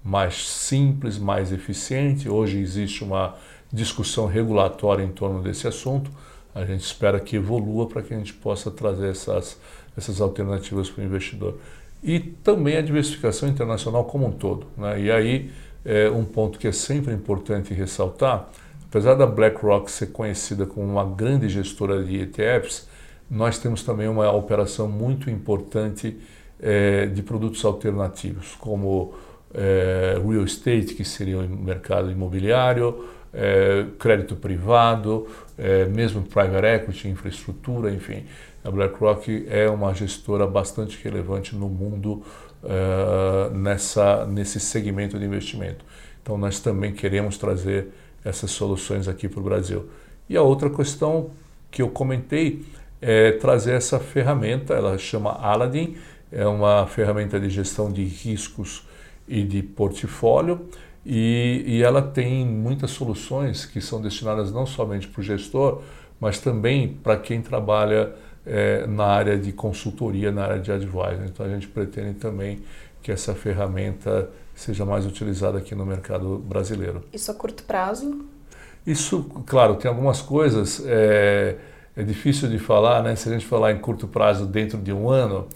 mais 0.03 0.47
simples, 0.47 1.17
mais 1.17 1.51
eficiente. 1.51 2.27
Hoje 2.27 2.59
existe 2.59 3.03
uma 3.03 3.35
discussão 3.71 4.25
regulatória 4.25 5.03
em 5.03 5.11
torno 5.11 5.41
desse 5.41 5.67
assunto. 5.67 6.09
A 6.55 6.65
gente 6.65 6.81
espera 6.81 7.19
que 7.19 7.35
evolua 7.35 7.87
para 7.87 8.01
que 8.01 8.13
a 8.13 8.17
gente 8.17 8.33
possa 8.33 8.71
trazer 8.71 9.11
essas 9.11 9.57
essas 9.99 10.19
alternativas 10.21 10.89
para 10.89 11.03
o 11.03 11.05
investidor. 11.05 11.57
E 12.01 12.19
também 12.19 12.77
a 12.77 12.81
diversificação 12.81 13.47
internacional 13.47 14.05
como 14.05 14.25
um 14.27 14.31
todo. 14.31 14.65
Né? 14.77 15.01
E 15.01 15.11
aí, 15.11 15.51
é 15.85 16.09
um 16.09 16.23
ponto 16.23 16.57
que 16.57 16.67
é 16.67 16.71
sempre 16.71 17.13
importante 17.13 17.73
ressaltar, 17.73 18.49
apesar 18.87 19.15
da 19.15 19.25
BlackRock 19.25 19.91
ser 19.91 20.07
conhecida 20.07 20.65
como 20.65 20.87
uma 20.87 21.05
grande 21.05 21.47
gestora 21.47 22.03
de 22.03 22.21
ETFs, 22.21 22.87
nós 23.29 23.59
temos 23.59 23.83
também 23.83 24.07
uma 24.07 24.31
operação 24.31 24.87
muito 24.87 25.29
importante 25.29 26.17
é, 26.59 27.05
de 27.05 27.21
produtos 27.21 27.63
alternativos, 27.63 28.55
como 28.55 29.13
é, 29.53 30.19
real 30.25 30.43
estate, 30.43 30.93
que 30.93 31.05
seria 31.05 31.37
o 31.37 31.47
mercado 31.47 32.11
imobiliário, 32.11 33.05
é, 33.33 33.85
crédito 33.97 34.35
privado, 34.35 35.27
é, 35.57 35.85
mesmo 35.85 36.23
private 36.23 36.65
equity, 36.65 37.07
infraestrutura, 37.07 37.91
enfim. 37.91 38.25
A 38.63 38.71
BlackRock 38.71 39.45
é 39.49 39.69
uma 39.69 39.93
gestora 39.93 40.45
bastante 40.45 40.99
relevante 41.03 41.55
no 41.55 41.69
mundo 41.69 42.23
uh, 42.61 43.53
nessa, 43.53 44.25
nesse 44.25 44.59
segmento 44.59 45.17
de 45.17 45.25
investimento. 45.25 45.85
Então, 46.21 46.37
nós 46.37 46.59
também 46.59 46.91
queremos 46.91 47.37
trazer 47.37 47.87
essas 48.23 48.51
soluções 48.51 49.07
aqui 49.07 49.29
para 49.29 49.39
o 49.39 49.43
Brasil. 49.43 49.89
E 50.27 50.35
a 50.35 50.41
outra 50.41 50.69
questão 50.69 51.31
que 51.71 51.81
eu 51.81 51.89
comentei 51.89 52.65
é 53.01 53.31
trazer 53.33 53.73
essa 53.73 53.99
ferramenta, 53.99 54.73
ela 54.73 54.97
chama 54.97 55.31
Aladdin, 55.31 55.95
é 56.31 56.45
uma 56.45 56.85
ferramenta 56.85 57.39
de 57.39 57.49
gestão 57.49 57.91
de 57.91 58.03
riscos 58.03 58.87
e 59.27 59.43
de 59.43 59.63
portfólio, 59.63 60.67
e, 61.05 61.63
e 61.65 61.83
ela 61.83 62.01
tem 62.01 62.45
muitas 62.45 62.91
soluções 62.91 63.65
que 63.65 63.79
são 63.81 64.01
destinadas 64.01 64.51
não 64.51 64.65
somente 64.65 65.07
para 65.07 65.21
o 65.21 65.23
gestor, 65.23 65.81
mas 66.19 66.39
também 66.39 66.87
para 66.87 67.17
quem 67.17 67.41
trabalha 67.41 68.13
é, 68.45 68.85
na 68.85 69.05
área 69.05 69.37
de 69.37 69.51
consultoria, 69.51 70.31
na 70.31 70.43
área 70.43 70.59
de 70.59 70.71
advisor. 70.71 71.25
Então 71.25 71.45
a 71.45 71.49
gente 71.49 71.67
pretende 71.67 72.15
também 72.15 72.59
que 73.01 73.11
essa 73.11 73.33
ferramenta 73.33 74.29
seja 74.53 74.85
mais 74.85 75.05
utilizada 75.05 75.57
aqui 75.57 75.73
no 75.73 75.85
mercado 75.85 76.37
brasileiro. 76.37 77.03
Isso 77.13 77.31
a 77.31 77.33
curto 77.33 77.63
prazo? 77.63 78.25
Isso, 78.85 79.23
claro, 79.45 79.75
tem 79.75 79.89
algumas 79.89 80.21
coisas, 80.21 80.83
é, 80.85 81.55
é 81.99 82.03
difícil 82.03 82.47
de 82.47 82.57
falar, 82.57 83.03
né? 83.03 83.13
Se 83.17 83.27
a 83.27 83.33
gente 83.33 83.45
falar 83.45 83.73
em 83.73 83.77
curto 83.77 84.07
prazo 84.07 84.45
dentro 84.45 84.77
de 84.77 84.93
um 84.93 85.09
ano, 85.09 85.47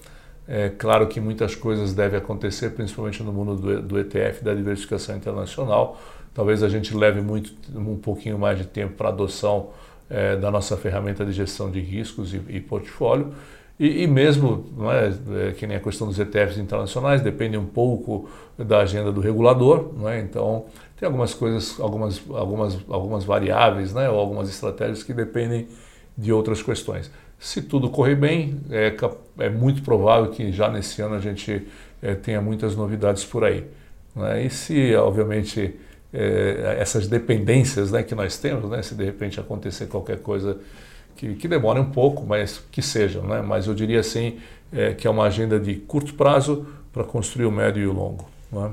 é 0.46 0.68
claro 0.68 1.06
que 1.06 1.18
muitas 1.18 1.54
coisas 1.54 1.94
devem 1.94 2.18
acontecer, 2.18 2.70
principalmente 2.70 3.22
no 3.22 3.32
mundo 3.32 3.56
do, 3.56 3.80
do 3.80 3.98
ETF, 3.98 4.44
da 4.44 4.52
diversificação 4.52 5.16
internacional, 5.16 5.98
talvez 6.34 6.62
a 6.62 6.68
gente 6.68 6.94
leve 6.94 7.22
muito 7.22 7.54
um 7.74 7.96
pouquinho 7.96 8.38
mais 8.38 8.58
de 8.58 8.66
tempo 8.66 8.92
para 8.92 9.08
adoção 9.08 9.70
é, 10.10 10.36
da 10.36 10.50
nossa 10.50 10.76
ferramenta 10.76 11.24
de 11.24 11.32
gestão 11.32 11.70
de 11.70 11.80
riscos 11.80 12.34
e, 12.34 12.42
e 12.48 12.60
portfólio. 12.60 13.32
E, 13.80 14.02
e, 14.02 14.06
mesmo, 14.06 14.66
é, 14.92 15.48
é, 15.48 15.52
que 15.52 15.66
nem 15.66 15.78
a 15.78 15.80
questão 15.80 16.06
dos 16.06 16.18
ETFs 16.18 16.58
internacionais, 16.58 17.22
depende 17.22 17.56
um 17.56 17.64
pouco 17.64 18.28
da 18.58 18.80
agenda 18.80 19.10
do 19.10 19.22
regulador, 19.22 19.92
é? 20.08 20.20
então 20.20 20.66
tem 20.96 21.06
algumas 21.06 21.32
coisas, 21.32 21.80
algumas, 21.80 22.22
algumas, 22.30 22.78
algumas 22.86 23.24
variáveis, 23.24 23.94
né, 23.94 24.10
ou 24.10 24.18
algumas 24.18 24.50
estratégias 24.50 25.02
que 25.02 25.14
dependem 25.14 25.66
de 26.16 26.32
outras 26.32 26.62
questões. 26.62 27.10
Se 27.38 27.60
tudo 27.60 27.90
correr 27.90 28.14
bem, 28.14 28.60
é, 28.70 28.94
é 29.38 29.50
muito 29.50 29.82
provável 29.82 30.30
que 30.30 30.52
já 30.52 30.70
nesse 30.70 31.02
ano 31.02 31.16
a 31.16 31.20
gente 31.20 31.66
é, 32.02 32.14
tenha 32.14 32.40
muitas 32.40 32.76
novidades 32.76 33.24
por 33.24 33.44
aí. 33.44 33.64
Né? 34.14 34.44
E 34.44 34.50
se, 34.50 34.94
obviamente, 34.94 35.74
é, 36.12 36.76
essas 36.78 37.08
dependências 37.08 37.90
né, 37.90 38.02
que 38.02 38.14
nós 38.14 38.38
temos, 38.38 38.70
né, 38.70 38.80
se 38.82 38.94
de 38.94 39.04
repente 39.04 39.40
acontecer 39.40 39.86
qualquer 39.86 40.18
coisa 40.20 40.58
que, 41.16 41.34
que 41.34 41.48
demore 41.48 41.80
um 41.80 41.90
pouco, 41.90 42.24
mas 42.24 42.62
que 42.70 42.80
seja. 42.80 43.20
Né? 43.20 43.42
Mas 43.42 43.66
eu 43.66 43.74
diria 43.74 44.00
assim 44.00 44.38
é, 44.72 44.94
que 44.94 45.06
é 45.06 45.10
uma 45.10 45.24
agenda 45.24 45.58
de 45.58 45.74
curto 45.74 46.14
prazo 46.14 46.66
para 46.92 47.04
construir 47.04 47.46
o 47.46 47.50
médio 47.50 47.82
e 47.82 47.86
o 47.86 47.92
longo. 47.92 48.28
Né? 48.52 48.70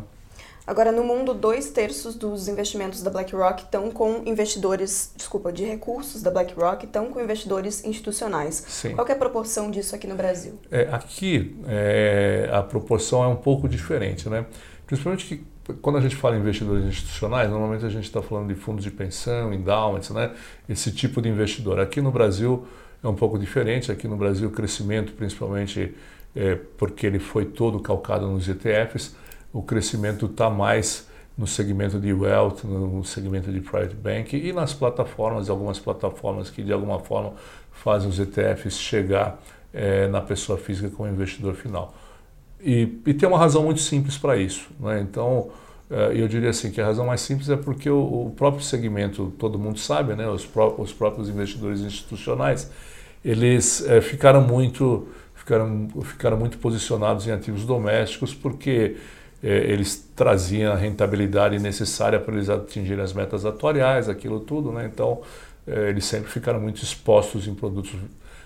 Agora, 0.72 0.90
no 0.90 1.04
mundo, 1.04 1.34
dois 1.34 1.70
terços 1.70 2.16
dos 2.16 2.48
investimentos 2.48 3.04
da 3.04 3.12
BlackRock 3.12 3.64
estão 3.64 3.92
com 3.92 4.24
investidores, 4.26 5.14
desculpa, 5.18 5.52
de 5.52 5.66
recursos 5.66 6.24
da 6.24 6.32
BlackRock 6.32 6.86
estão 6.86 7.12
com 7.12 7.20
investidores 7.20 7.84
institucionais. 7.84 8.64
Sim. 8.70 8.96
Qual 8.96 9.06
é 9.06 9.12
a 9.12 9.16
proporção 9.18 9.70
disso 9.70 9.94
aqui 9.94 10.08
no 10.08 10.16
Brasil? 10.16 10.58
É, 10.72 10.88
aqui 10.90 11.58
é, 11.68 12.50
a 12.54 12.64
proporção 12.64 13.22
é 13.22 13.28
um 13.28 13.36
pouco 13.36 13.68
diferente, 13.68 14.30
né? 14.30 14.46
Principalmente 14.88 15.26
que 15.26 15.44
quando 15.82 15.98
a 15.98 16.02
gente 16.02 16.16
fala 16.16 16.38
em 16.38 16.40
investidores 16.40 16.86
institucionais, 16.86 17.50
normalmente 17.50 17.86
a 17.86 17.90
gente 17.90 18.06
está 18.06 18.22
falando 18.22 18.48
de 18.48 18.56
fundos 18.56 18.86
de 18.86 18.92
pensão, 18.92 19.54
endowments, 19.54 20.10
né? 20.12 20.32
esse 20.70 20.90
tipo 20.94 21.22
de 21.22 21.28
investidor. 21.28 21.82
Aqui 21.82 22.00
no 22.00 22.12
Brasil 22.12 22.66
é 23.04 23.08
um 23.10 23.16
pouco 23.16 23.38
diferente. 23.38 23.92
Aqui 23.92 24.08
no 24.08 24.16
Brasil 24.16 24.48
o 24.48 24.52
crescimento, 24.54 25.12
principalmente 25.12 25.94
é, 26.34 26.58
porque 26.78 27.06
ele 27.06 27.20
foi 27.20 27.44
todo 27.44 27.78
calcado 27.82 28.26
nos 28.26 28.48
ETFs, 28.48 29.20
o 29.54 29.62
crescimento 29.62 30.26
está 30.26 30.50
mais 30.50 31.08
no 31.38 31.48
segmento 31.48 32.00
de 32.00 32.14
wealth, 32.14 32.64
no 32.64 33.04
segmento 33.04 33.52
de 33.52 33.62
private 33.62 33.96
bank 33.96 34.36
e 34.36 34.54
nas 34.54 34.74
plataformas, 34.74 35.50
algumas 35.50 35.80
plataformas 35.80 36.50
que 36.50 36.62
de 36.62 36.72
alguma 36.72 37.00
forma 37.00 37.34
fazem 37.72 38.10
os 38.10 38.20
ETFs 38.20 38.78
chegar 38.78 39.42
é, 39.74 40.08
na 40.08 40.22
pessoa 40.22 40.58
física 40.58 40.90
como 40.90 41.10
investidor 41.10 41.56
final. 41.56 41.94
E, 42.64 43.00
e 43.06 43.14
tem 43.14 43.28
uma 43.28 43.40
razão 43.40 43.64
muito 43.64 43.82
simples 43.82 44.18
para 44.18 44.38
isso. 44.38 44.70
Né? 44.80 45.02
Então, 45.02 45.50
uh, 45.90 46.12
eu 46.14 46.28
diria 46.28 46.52
assim 46.52 46.70
que 46.70 46.80
a 46.80 46.86
razão 46.86 47.08
mais 47.08 47.22
simples 47.22 47.50
é 47.50 47.58
porque 47.58 47.90
o, 47.90 48.28
o 48.28 48.34
próprio 48.38 48.64
segmento, 48.64 49.34
todo 49.40 49.58
mundo 49.58 49.80
sabe, 49.80 50.14
né? 50.14 50.28
os, 50.28 50.46
pró 50.46 50.76
os 50.78 50.94
próprios 50.94 51.28
investidores 51.28 51.80
institucionais, 51.80 52.70
eles 53.26 53.80
uh, 53.82 54.02
ficaram 54.02 54.42
muito 54.42 55.08
ficaram, 55.34 55.88
ficaram 56.04 56.38
muito 56.38 56.60
posicionados 56.60 57.28
em 57.28 57.32
ativos 57.32 57.66
domésticos 57.66 58.34
porque 58.34 58.98
eles 59.42 60.12
traziam 60.16 60.72
a 60.72 60.76
rentabilidade 60.76 61.58
necessária 61.60 62.20
para 62.20 62.34
eles 62.36 62.50
atingirem 62.50 63.04
as 63.04 63.14
metas 63.14 63.46
atuariais, 63.46 64.08
aquilo 64.08 64.40
tudo. 64.40 64.72
Né? 64.72 64.90
Então, 64.92 65.22
eles 65.66 66.06
sempre 66.06 66.30
ficaram 66.30 66.60
muito 66.60 66.84
expostos 66.84 67.48
em 67.48 67.56
produtos, 67.56 67.96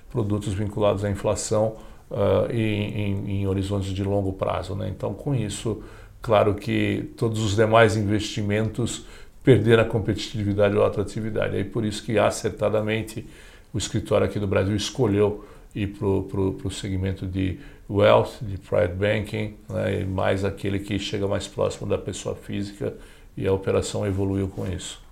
produtos 0.09 0.53
vinculados 0.53 1.03
à 1.03 1.09
inflação 1.09 1.75
uh, 2.09 2.51
em, 2.51 2.57
em, 2.57 3.31
em, 3.31 3.47
horizontes 3.47 3.91
de 3.91 4.03
longo 4.03 4.33
prazo. 4.33 4.75
Né? 4.75 4.89
Então, 4.89 5.13
com 5.13 5.33
isso, 5.33 5.83
claro 6.21 6.55
que 6.55 7.11
todos 7.17 7.43
os 7.43 7.55
demais 7.55 7.95
investimentos 7.95 9.05
perderam 9.43 9.83
a 9.83 9.85
competitividade 9.85 10.75
ou 10.75 10.83
a 10.83 10.87
atratividade. 10.87 11.57
É 11.57 11.63
por 11.63 11.85
isso 11.85 12.03
que, 12.03 12.17
acertadamente, 12.17 13.25
o 13.73 13.77
escritório 13.77 14.25
aqui 14.25 14.39
do 14.39 14.47
Brasil 14.47 14.75
escolheu 14.75 15.45
ir 15.75 15.87
para 15.87 16.07
o 16.07 16.71
segmento 16.71 17.27
de 17.27 17.59
wealth, 17.89 18.41
de 18.41 18.57
private 18.57 18.93
banking, 18.93 19.57
né? 19.69 20.01
e 20.01 20.05
mais 20.05 20.43
aquele 20.43 20.79
que 20.79 20.97
chega 20.97 21.27
mais 21.27 21.47
próximo 21.47 21.87
da 21.87 21.97
pessoa 21.97 22.35
física 22.35 22.95
e 23.37 23.47
a 23.47 23.53
operação 23.53 24.05
evoluiu 24.05 24.47
com 24.47 24.65
isso. 24.67 25.03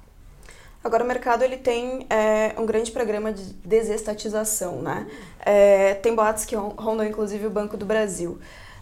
Agora 0.83 1.03
o 1.03 1.07
mercado 1.07 1.43
ele 1.43 1.57
tem 1.57 2.05
é, 2.09 2.53
um 2.59 2.65
grande 2.65 2.91
programa 2.91 3.31
de 3.31 3.41
desestatização, 3.65 4.81
né? 4.81 5.07
É, 5.39 5.93
tem 5.93 6.13
boatos 6.13 6.43
que 6.43 6.55
rondam 6.55 7.05
inclusive 7.05 7.47
o 7.47 7.49
Banco 7.49 7.77
do 7.77 7.85
Brasil. 7.85 8.37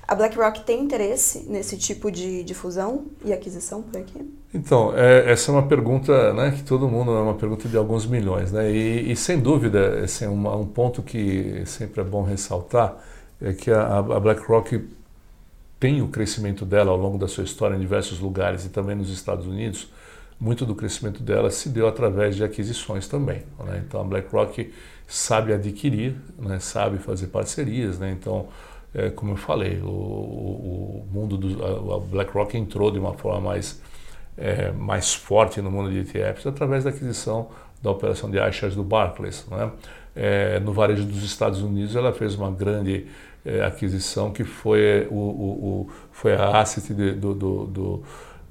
A 0.07 0.15
BlackRock 0.15 0.65
tem 0.65 0.81
interesse 0.81 1.45
nesse 1.47 1.77
tipo 1.77 2.11
de, 2.11 2.43
de 2.43 2.53
fusão 2.53 3.05
e 3.23 3.31
aquisição 3.31 3.81
por 3.81 3.97
aqui? 3.97 4.29
Então, 4.53 4.91
é, 4.97 5.31
essa 5.31 5.51
é 5.51 5.53
uma 5.53 5.67
pergunta 5.67 6.33
né, 6.33 6.51
que 6.51 6.63
todo 6.63 6.89
mundo, 6.89 7.11
é 7.11 7.21
uma 7.21 7.35
pergunta 7.35 7.69
de 7.69 7.77
alguns 7.77 8.05
milhões. 8.05 8.51
Né? 8.51 8.69
E, 8.71 9.11
e 9.11 9.15
sem 9.15 9.39
dúvida, 9.39 10.03
assim, 10.03 10.25
uma, 10.25 10.53
um 10.55 10.65
ponto 10.65 11.01
que 11.01 11.63
sempre 11.65 12.01
é 12.01 12.03
bom 12.03 12.23
ressaltar 12.23 12.97
é 13.41 13.53
que 13.53 13.71
a, 13.71 13.97
a 13.97 14.19
BlackRock 14.19 14.87
tem 15.79 16.01
o 16.01 16.07
crescimento 16.09 16.63
dela 16.63 16.91
ao 16.91 16.97
longo 16.97 17.17
da 17.17 17.27
sua 17.27 17.43
história 17.43 17.75
em 17.75 17.79
diversos 17.79 18.19
lugares 18.19 18.65
e 18.65 18.69
também 18.69 18.95
nos 18.95 19.09
Estados 19.09 19.47
Unidos 19.47 19.89
muito 20.41 20.65
do 20.65 20.73
crescimento 20.73 21.21
dela 21.21 21.51
se 21.51 21.69
deu 21.69 21.87
através 21.87 22.35
de 22.35 22.43
aquisições 22.43 23.07
também. 23.07 23.43
Né? 23.59 23.83
Então 23.85 24.01
a 24.01 24.03
BlackRock 24.03 24.73
sabe 25.07 25.53
adquirir, 25.53 26.15
né? 26.39 26.59
sabe 26.59 26.97
fazer 26.97 27.27
parcerias. 27.27 27.99
Né? 27.99 28.11
Então, 28.11 28.47
é, 28.93 29.11
como 29.11 29.33
eu 29.33 29.37
falei, 29.37 29.79
o, 29.81 29.87
o, 29.87 31.07
mundo 31.11 31.37
do 31.37 31.93
a, 31.93 31.99
BlackRock 31.99 32.57
entrou 32.57 32.89
de 32.89 32.97
uma 32.97 33.13
forma 33.13 33.39
mais 33.39 33.79
é, 34.35 34.71
mais 34.71 35.13
forte 35.13 35.61
no 35.61 35.69
mundo 35.69 35.91
de 35.91 35.99
ETFs 35.99 36.47
através 36.47 36.83
da 36.83 36.89
aquisição 36.89 37.49
da 37.81 37.91
operação 37.91 38.29
de 38.29 38.37
iShares 38.37 38.75
do 38.75 38.83
Barclays. 38.83 39.45
Né? 39.49 39.71
É, 40.15 40.59
no 40.59 40.73
varejo 40.73 41.05
dos 41.05 41.23
Estados 41.23 41.61
Unidos, 41.61 41.95
ela 41.95 42.11
fez 42.11 42.33
uma 42.33 42.49
grande 42.49 43.05
é, 43.45 43.63
aquisição 43.63 44.31
que 44.31 44.43
foi, 44.43 45.07
o, 45.09 45.15
o, 45.15 45.89
foi 46.11 46.33
a 46.35 46.59
asset 46.59 46.93
de, 46.93 47.11
do, 47.13 47.33
do, 47.33 47.65
do 47.65 48.03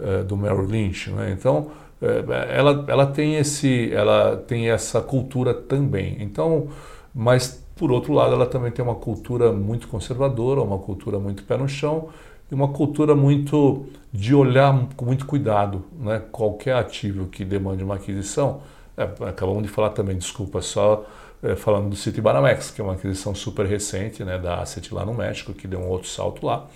eh, 0.03 0.23
do 0.23 0.35
Merrill 0.37 0.67
Lynch. 0.67 1.11
Né? 1.11 1.31
Então, 1.39 1.71
eh, 2.01 2.25
ela, 2.49 2.85
ela, 2.89 3.07
tem 3.07 3.37
esse, 3.37 3.93
ela 3.93 4.37
tem 4.37 4.71
essa 4.71 5.01
cultura 5.03 5.53
também. 5.53 6.17
Então, 6.21 6.69
mas 7.15 7.63
por 7.77 7.93
outro 7.93 8.13
lado, 8.15 8.33
ela 8.33 8.47
também 8.47 8.71
tem 8.71 8.83
uma 8.83 8.95
cultura 8.95 9.53
muito 9.53 9.89
conservadora, 9.89 10.63
uma 10.63 10.79
cultura 10.79 11.19
muito 11.19 11.45
pé 11.45 11.57
no 11.57 11.69
chão 11.69 12.09
e 12.51 12.55
uma 12.55 12.69
cultura 12.69 13.15
muito 13.15 13.87
de 14.13 14.35
olhar 14.35 14.89
com 14.97 15.05
muito 15.05 15.27
cuidado, 15.27 15.85
né? 15.99 16.23
Qualquer 16.33 16.77
ativo 16.77 17.27
que 17.27 17.45
demande 17.45 17.85
uma 17.85 17.97
aquisição, 17.97 18.61
é, 18.97 19.03
acabamos 19.29 19.63
de 19.63 19.69
falar 19.69 19.91
também, 19.91 20.17
desculpa, 20.17 20.63
só 20.63 21.05
é, 21.05 21.05
falando 21.57 21.91
do 21.91 21.97
Citibanamex, 21.97 22.71
que 22.71 22.81
é 22.81 22.85
uma 22.85 22.93
aquisição 22.93 23.35
super 23.35 23.67
recente, 23.67 24.25
né, 24.25 24.39
da 24.39 24.61
Asset 24.61 24.93
lá 24.93 25.05
no 25.05 25.15
México, 25.15 25.53
que 25.55 25.67
deu 25.67 25.81
um 25.81 25.89
outro 25.89 26.09
salto 26.09 26.45
lá. 26.45 26.67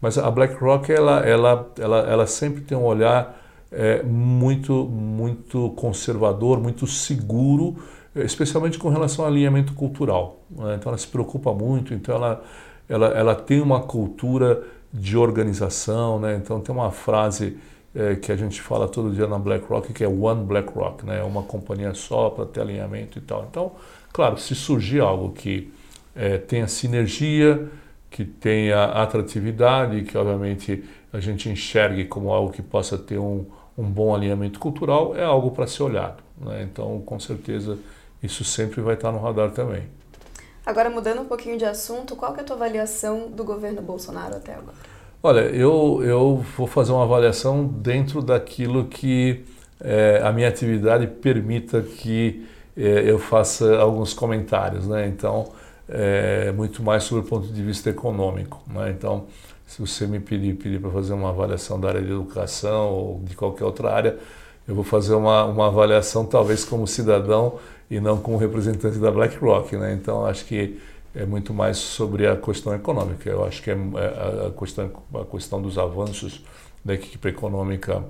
Mas 0.00 0.18
a 0.18 0.30
BlackRock 0.30 0.92
ela, 0.92 1.20
ela, 1.20 1.70
ela, 1.78 1.98
ela 2.00 2.26
sempre 2.26 2.60
tem 2.62 2.76
um 2.76 2.84
olhar 2.84 3.40
é, 3.70 4.02
muito, 4.02 4.84
muito 4.84 5.70
conservador, 5.70 6.60
muito 6.60 6.86
seguro, 6.86 7.76
especialmente 8.14 8.78
com 8.78 8.88
relação 8.88 9.24
ao 9.24 9.30
alinhamento 9.30 9.72
cultural. 9.74 10.40
Né? 10.50 10.74
Então 10.74 10.90
ela 10.90 10.98
se 10.98 11.06
preocupa 11.06 11.52
muito, 11.52 11.94
então 11.94 12.14
ela, 12.14 12.44
ela, 12.88 13.06
ela 13.08 13.34
tem 13.34 13.60
uma 13.60 13.80
cultura 13.80 14.62
de 14.92 15.16
organização, 15.16 16.20
né? 16.20 16.36
então 16.36 16.60
tem 16.60 16.74
uma 16.74 16.90
frase 16.90 17.56
é, 17.94 18.16
que 18.16 18.32
a 18.32 18.36
gente 18.36 18.60
fala 18.60 18.88
todo 18.88 19.10
dia 19.10 19.26
na 19.26 19.38
BlackRock 19.38 19.92
que 19.92 20.02
é 20.02 20.08
One 20.08 20.44
BlackRock, 20.44 21.04
né? 21.04 21.22
uma 21.22 21.42
companhia 21.42 21.94
só 21.94 22.30
para 22.30 22.46
ter 22.46 22.60
alinhamento 22.60 23.18
e 23.18 23.22
tal. 23.22 23.46
Então, 23.50 23.72
claro, 24.12 24.38
se 24.38 24.54
surgir 24.54 25.00
algo 25.00 25.32
que 25.32 25.72
é, 26.14 26.38
tenha 26.38 26.66
sinergia, 26.66 27.68
que 28.10 28.24
tenha 28.24 28.84
atratividade, 28.84 30.02
que 30.02 30.16
obviamente 30.16 30.84
a 31.12 31.20
gente 31.20 31.48
enxergue 31.48 32.04
como 32.04 32.30
algo 32.30 32.52
que 32.52 32.62
possa 32.62 32.96
ter 32.96 33.18
um, 33.18 33.46
um 33.76 33.84
bom 33.84 34.14
alinhamento 34.14 34.58
cultural, 34.58 35.16
é 35.16 35.24
algo 35.24 35.50
para 35.50 35.66
ser 35.66 35.82
olhado. 35.82 36.22
Né? 36.38 36.62
Então, 36.62 37.00
com 37.00 37.18
certeza, 37.18 37.78
isso 38.22 38.44
sempre 38.44 38.80
vai 38.80 38.94
estar 38.94 39.12
no 39.12 39.18
radar 39.18 39.50
também. 39.50 39.82
Agora, 40.64 40.88
mudando 40.88 41.20
um 41.20 41.24
pouquinho 41.24 41.58
de 41.58 41.64
assunto, 41.64 42.14
qual 42.14 42.36
é 42.36 42.40
a 42.40 42.44
tua 42.44 42.56
avaliação 42.56 43.28
do 43.30 43.42
governo 43.42 43.82
Bolsonaro 43.82 44.36
até 44.36 44.54
agora? 44.54 44.91
Olha, 45.24 45.42
eu, 45.42 46.00
eu 46.02 46.44
vou 46.56 46.66
fazer 46.66 46.90
uma 46.90 47.04
avaliação 47.04 47.64
dentro 47.64 48.20
daquilo 48.20 48.86
que 48.86 49.44
é, 49.80 50.20
a 50.20 50.32
minha 50.32 50.48
atividade 50.48 51.06
permita 51.06 51.80
que 51.80 52.44
é, 52.76 53.08
eu 53.08 53.20
faça 53.20 53.78
alguns 53.78 54.12
comentários. 54.12 54.88
Né? 54.88 55.06
Então, 55.06 55.52
é, 55.88 56.50
muito 56.50 56.82
mais 56.82 57.04
sobre 57.04 57.24
o 57.24 57.28
ponto 57.28 57.46
de 57.46 57.62
vista 57.62 57.88
econômico. 57.88 58.60
Né? 58.66 58.90
Então, 58.90 59.26
se 59.64 59.80
você 59.80 60.08
me 60.08 60.18
pedir, 60.18 60.56
pedir 60.56 60.80
para 60.80 60.90
fazer 60.90 61.12
uma 61.12 61.28
avaliação 61.28 61.78
da 61.78 61.86
área 61.86 62.02
de 62.02 62.10
educação 62.10 62.90
ou 62.90 63.20
de 63.22 63.36
qualquer 63.36 63.64
outra 63.64 63.92
área, 63.92 64.18
eu 64.66 64.74
vou 64.74 64.82
fazer 64.82 65.14
uma, 65.14 65.44
uma 65.44 65.68
avaliação 65.68 66.24
talvez 66.26 66.64
como 66.64 66.84
cidadão 66.84 67.60
e 67.88 68.00
não 68.00 68.18
como 68.18 68.36
representante 68.38 68.98
da 68.98 69.12
BlackRock. 69.12 69.76
Né? 69.76 69.92
Então, 69.92 70.26
acho 70.26 70.44
que 70.46 70.80
é 71.14 71.26
muito 71.26 71.52
mais 71.52 71.76
sobre 71.76 72.26
a 72.26 72.36
questão 72.36 72.74
econômica. 72.74 73.28
Eu 73.28 73.44
acho 73.44 73.62
que 73.62 73.70
é, 73.70 73.74
é 73.74 74.46
a, 74.46 74.50
questão, 74.58 74.90
a 75.14 75.24
questão 75.24 75.60
dos 75.60 75.78
avanços 75.78 76.42
da 76.84 76.94
equipe 76.94 77.28
econômica 77.28 78.04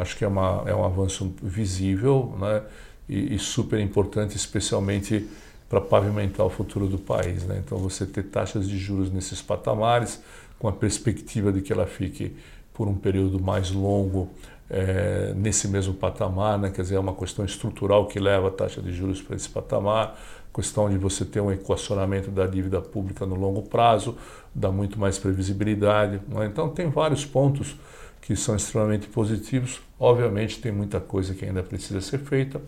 acho 0.00 0.16
que 0.16 0.24
é, 0.24 0.28
uma, 0.28 0.62
é 0.66 0.74
um 0.74 0.84
avanço 0.84 1.34
visível 1.42 2.34
né? 2.38 2.62
e, 3.08 3.34
e 3.34 3.38
super 3.38 3.80
importante, 3.80 4.36
especialmente 4.36 5.28
para 5.68 5.80
pavimentar 5.80 6.46
o 6.46 6.50
futuro 6.50 6.86
do 6.86 6.98
país. 6.98 7.44
Né? 7.44 7.60
Então, 7.64 7.78
você 7.78 8.06
ter 8.06 8.24
taxas 8.24 8.68
de 8.68 8.78
juros 8.78 9.10
nesses 9.10 9.42
patamares, 9.42 10.22
com 10.58 10.68
a 10.68 10.72
perspectiva 10.72 11.52
de 11.52 11.60
que 11.60 11.72
ela 11.72 11.86
fique 11.86 12.34
por 12.72 12.88
um 12.88 12.94
período 12.94 13.40
mais 13.40 13.70
longo 13.70 14.30
é, 14.70 15.32
nesse 15.34 15.66
mesmo 15.66 15.94
patamar, 15.94 16.58
né? 16.58 16.70
quer 16.70 16.82
dizer, 16.82 16.96
é 16.96 17.00
uma 17.00 17.14
questão 17.14 17.44
estrutural 17.44 18.06
que 18.06 18.18
leva 18.18 18.48
a 18.48 18.50
taxa 18.50 18.80
de 18.80 18.92
juros 18.92 19.20
para 19.20 19.34
esse 19.34 19.48
patamar, 19.48 20.18
questão 20.58 20.90
de 20.90 20.98
você 20.98 21.24
ter 21.24 21.40
um 21.40 21.52
equacionamento 21.52 22.32
da 22.32 22.44
dívida 22.44 22.80
pública 22.80 23.24
no 23.24 23.36
longo 23.36 23.62
prazo, 23.62 24.16
dá 24.52 24.72
muito 24.72 24.98
mais 24.98 25.16
previsibilidade. 25.16 26.20
Né? 26.26 26.46
Então, 26.46 26.68
tem 26.68 26.90
vários 26.90 27.24
pontos 27.24 27.76
que 28.20 28.34
são 28.34 28.56
extremamente 28.56 29.06
positivos. 29.06 29.80
Obviamente, 30.00 30.60
tem 30.60 30.72
muita 30.72 30.98
coisa 30.98 31.32
que 31.32 31.44
ainda 31.44 31.62
precisa 31.62 32.00
ser 32.00 32.18
feita. 32.18 32.60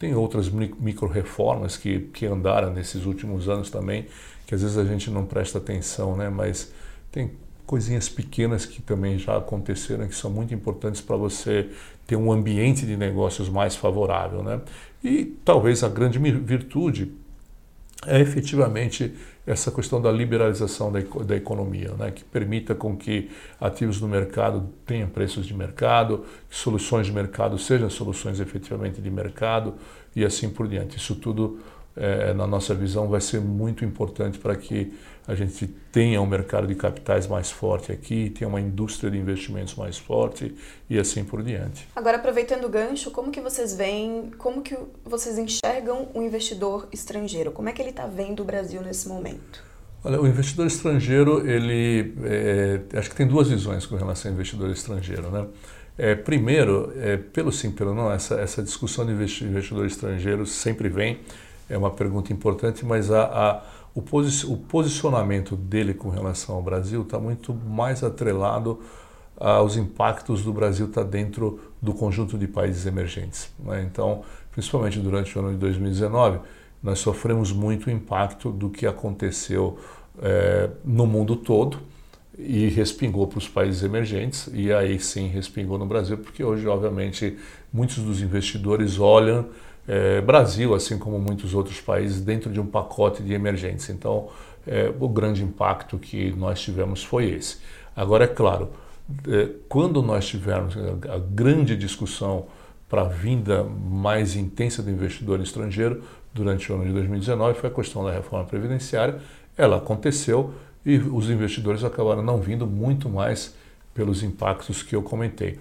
Tem 0.00 0.16
outras 0.16 0.48
micro-reformas 0.48 1.76
que, 1.76 2.00
que 2.12 2.26
andaram 2.26 2.72
nesses 2.72 3.06
últimos 3.06 3.48
anos 3.48 3.70
também, 3.70 4.06
que 4.44 4.56
às 4.56 4.62
vezes 4.62 4.76
a 4.76 4.84
gente 4.84 5.08
não 5.08 5.24
presta 5.24 5.58
atenção, 5.58 6.16
né? 6.16 6.28
mas 6.28 6.72
tem 7.12 7.30
coisinhas 7.64 8.08
pequenas 8.08 8.66
que 8.66 8.82
também 8.82 9.16
já 9.16 9.36
aconteceram 9.36 10.08
que 10.08 10.14
são 10.14 10.30
muito 10.30 10.52
importantes 10.52 11.00
para 11.00 11.16
você 11.16 11.68
ter 12.04 12.16
um 12.16 12.32
ambiente 12.32 12.84
de 12.84 12.96
negócios 12.96 13.48
mais 13.48 13.76
favorável, 13.76 14.42
né? 14.42 14.60
E 15.04 15.36
talvez 15.44 15.84
a 15.84 15.88
grande 15.88 16.18
virtude 16.18 17.12
é 18.06 18.20
efetivamente 18.20 19.14
essa 19.46 19.70
questão 19.70 20.00
da 20.00 20.12
liberalização 20.12 20.92
da, 20.92 21.00
da 21.00 21.34
economia, 21.34 21.92
né? 21.98 22.10
que 22.10 22.22
permita 22.22 22.74
com 22.74 22.96
que 22.96 23.30
ativos 23.60 24.00
no 24.00 24.06
mercado 24.06 24.68
tenham 24.84 25.08
preços 25.08 25.46
de 25.46 25.54
mercado, 25.54 26.24
que 26.48 26.56
soluções 26.56 27.06
de 27.06 27.12
mercado 27.12 27.58
sejam 27.58 27.88
soluções 27.88 28.40
efetivamente 28.40 29.00
de 29.00 29.10
mercado 29.10 29.74
e 30.14 30.24
assim 30.24 30.50
por 30.50 30.68
diante. 30.68 30.96
Isso 30.98 31.14
tudo 31.14 31.58
é, 31.98 32.32
na 32.32 32.46
nossa 32.46 32.74
visão, 32.74 33.08
vai 33.08 33.20
ser 33.20 33.40
muito 33.40 33.84
importante 33.84 34.38
para 34.38 34.54
que 34.54 34.92
a 35.28 35.34
gente 35.34 35.66
tenha 35.92 36.22
um 36.22 36.26
mercado 36.26 36.66
de 36.66 36.74
capitais 36.74 37.26
mais 37.26 37.50
forte 37.50 37.92
aqui, 37.92 38.30
tenha 38.30 38.48
uma 38.48 38.62
indústria 38.62 39.10
de 39.10 39.18
investimentos 39.18 39.74
mais 39.74 39.98
forte 39.98 40.56
e 40.88 40.98
assim 40.98 41.22
por 41.22 41.42
diante. 41.42 41.86
Agora, 41.94 42.16
aproveitando 42.16 42.64
o 42.64 42.68
gancho, 42.70 43.10
como 43.10 43.30
que 43.30 43.38
vocês 43.38 43.76
veem, 43.76 44.32
como 44.38 44.62
que 44.62 44.74
vocês 45.04 45.36
enxergam 45.36 46.08
o 46.14 46.22
investidor 46.22 46.88
estrangeiro? 46.90 47.52
Como 47.52 47.68
é 47.68 47.72
que 47.72 47.82
ele 47.82 47.90
está 47.90 48.06
vendo 48.06 48.40
o 48.40 48.44
Brasil 48.44 48.80
nesse 48.80 49.06
momento? 49.06 49.62
Olha, 50.02 50.18
o 50.18 50.26
investidor 50.26 50.66
estrangeiro, 50.66 51.46
ele, 51.46 52.14
é, 52.24 52.80
acho 52.98 53.10
que 53.10 53.16
tem 53.16 53.26
duas 53.26 53.48
visões 53.48 53.84
com 53.84 53.96
relação 53.96 54.30
ao 54.30 54.34
investidor 54.34 54.70
estrangeiro, 54.70 55.30
né? 55.30 55.46
É, 55.98 56.14
primeiro, 56.14 56.90
é, 56.96 57.18
pelo 57.18 57.52
sim, 57.52 57.70
pelo 57.70 57.94
não, 57.94 58.10
essa, 58.10 58.36
essa 58.36 58.62
discussão 58.62 59.04
de 59.04 59.12
investidor 59.12 59.84
estrangeiro 59.84 60.46
sempre 60.46 60.88
vem, 60.88 61.18
é 61.68 61.76
uma 61.76 61.90
pergunta 61.90 62.32
importante, 62.32 62.84
mas 62.84 63.10
a, 63.10 63.24
a 63.24 63.62
o, 63.94 64.02
posi 64.02 64.46
o, 64.46 64.56
posicionamento 64.56 65.56
dele 65.56 65.94
com 65.94 66.08
relação 66.08 66.56
ao 66.56 66.62
Brasil 66.62 67.02
está 67.02 67.18
muito 67.18 67.52
mais 67.54 68.02
atrelado 68.02 68.80
aos 69.36 69.76
impactos 69.76 70.42
do 70.42 70.52
Brasil 70.52 70.86
estar 70.86 71.04
tá 71.04 71.08
dentro 71.08 71.60
do 71.80 71.94
conjunto 71.94 72.36
de 72.36 72.48
países 72.48 72.86
emergentes. 72.86 73.50
Né? 73.58 73.88
Então, 73.90 74.22
principalmente 74.50 74.98
durante 74.98 75.36
o 75.36 75.40
ano 75.40 75.52
de 75.52 75.58
2019, 75.58 76.40
nós 76.82 76.98
sofremos 76.98 77.52
muito 77.52 77.86
o 77.86 77.90
impacto 77.90 78.50
do 78.50 78.70
que 78.70 78.86
aconteceu 78.86 79.78
é, 80.20 80.70
no 80.84 81.06
mundo 81.06 81.36
todo 81.36 81.78
e 82.38 82.68
respingou 82.68 83.26
para 83.26 83.38
os 83.38 83.48
países 83.48 83.82
emergentes 83.82 84.48
e 84.52 84.72
aí 84.72 84.98
sim 85.00 85.26
respingou 85.26 85.76
no 85.76 85.86
Brasil, 85.86 86.16
porque 86.18 86.42
hoje, 86.42 86.66
obviamente, 86.68 87.36
muitos 87.72 87.98
dos 87.98 88.22
investidores 88.22 88.98
olham 89.00 89.46
é, 89.88 90.20
Brasil, 90.20 90.74
assim 90.74 90.98
como 90.98 91.18
muitos 91.18 91.54
outros 91.54 91.80
países, 91.80 92.20
dentro 92.20 92.52
de 92.52 92.60
um 92.60 92.66
pacote 92.66 93.22
de 93.22 93.32
emergência. 93.32 93.90
Então, 93.90 94.28
é, 94.66 94.92
o 95.00 95.08
grande 95.08 95.42
impacto 95.42 95.98
que 95.98 96.30
nós 96.32 96.60
tivemos 96.60 97.02
foi 97.02 97.30
esse. 97.30 97.56
Agora, 97.96 98.24
é 98.24 98.28
claro, 98.28 98.68
é, 99.26 99.48
quando 99.68 100.02
nós 100.02 100.26
tivermos 100.26 100.76
a, 100.76 101.14
a 101.14 101.18
grande 101.18 101.74
discussão 101.74 102.46
para 102.88 103.02
a 103.02 103.08
vinda 103.08 103.64
mais 103.64 104.36
intensa 104.36 104.82
do 104.82 104.90
investidor 104.90 105.40
estrangeiro 105.40 106.02
durante 106.32 106.70
o 106.70 106.74
ano 106.74 106.84
de 106.84 106.92
2019 106.92 107.58
foi 107.58 107.70
a 107.70 107.72
questão 107.72 108.04
da 108.04 108.12
reforma 108.12 108.44
previdenciária. 108.44 109.18
Ela 109.56 109.78
aconteceu 109.78 110.52
e 110.84 110.96
os 110.98 111.28
investidores 111.28 111.82
acabaram 111.82 112.22
não 112.22 112.38
vindo 112.38 112.66
muito 112.66 113.08
mais 113.08 113.54
pelos 113.94 114.22
impactos 114.22 114.82
que 114.82 114.94
eu 114.94 115.02
comentei. 115.02 115.58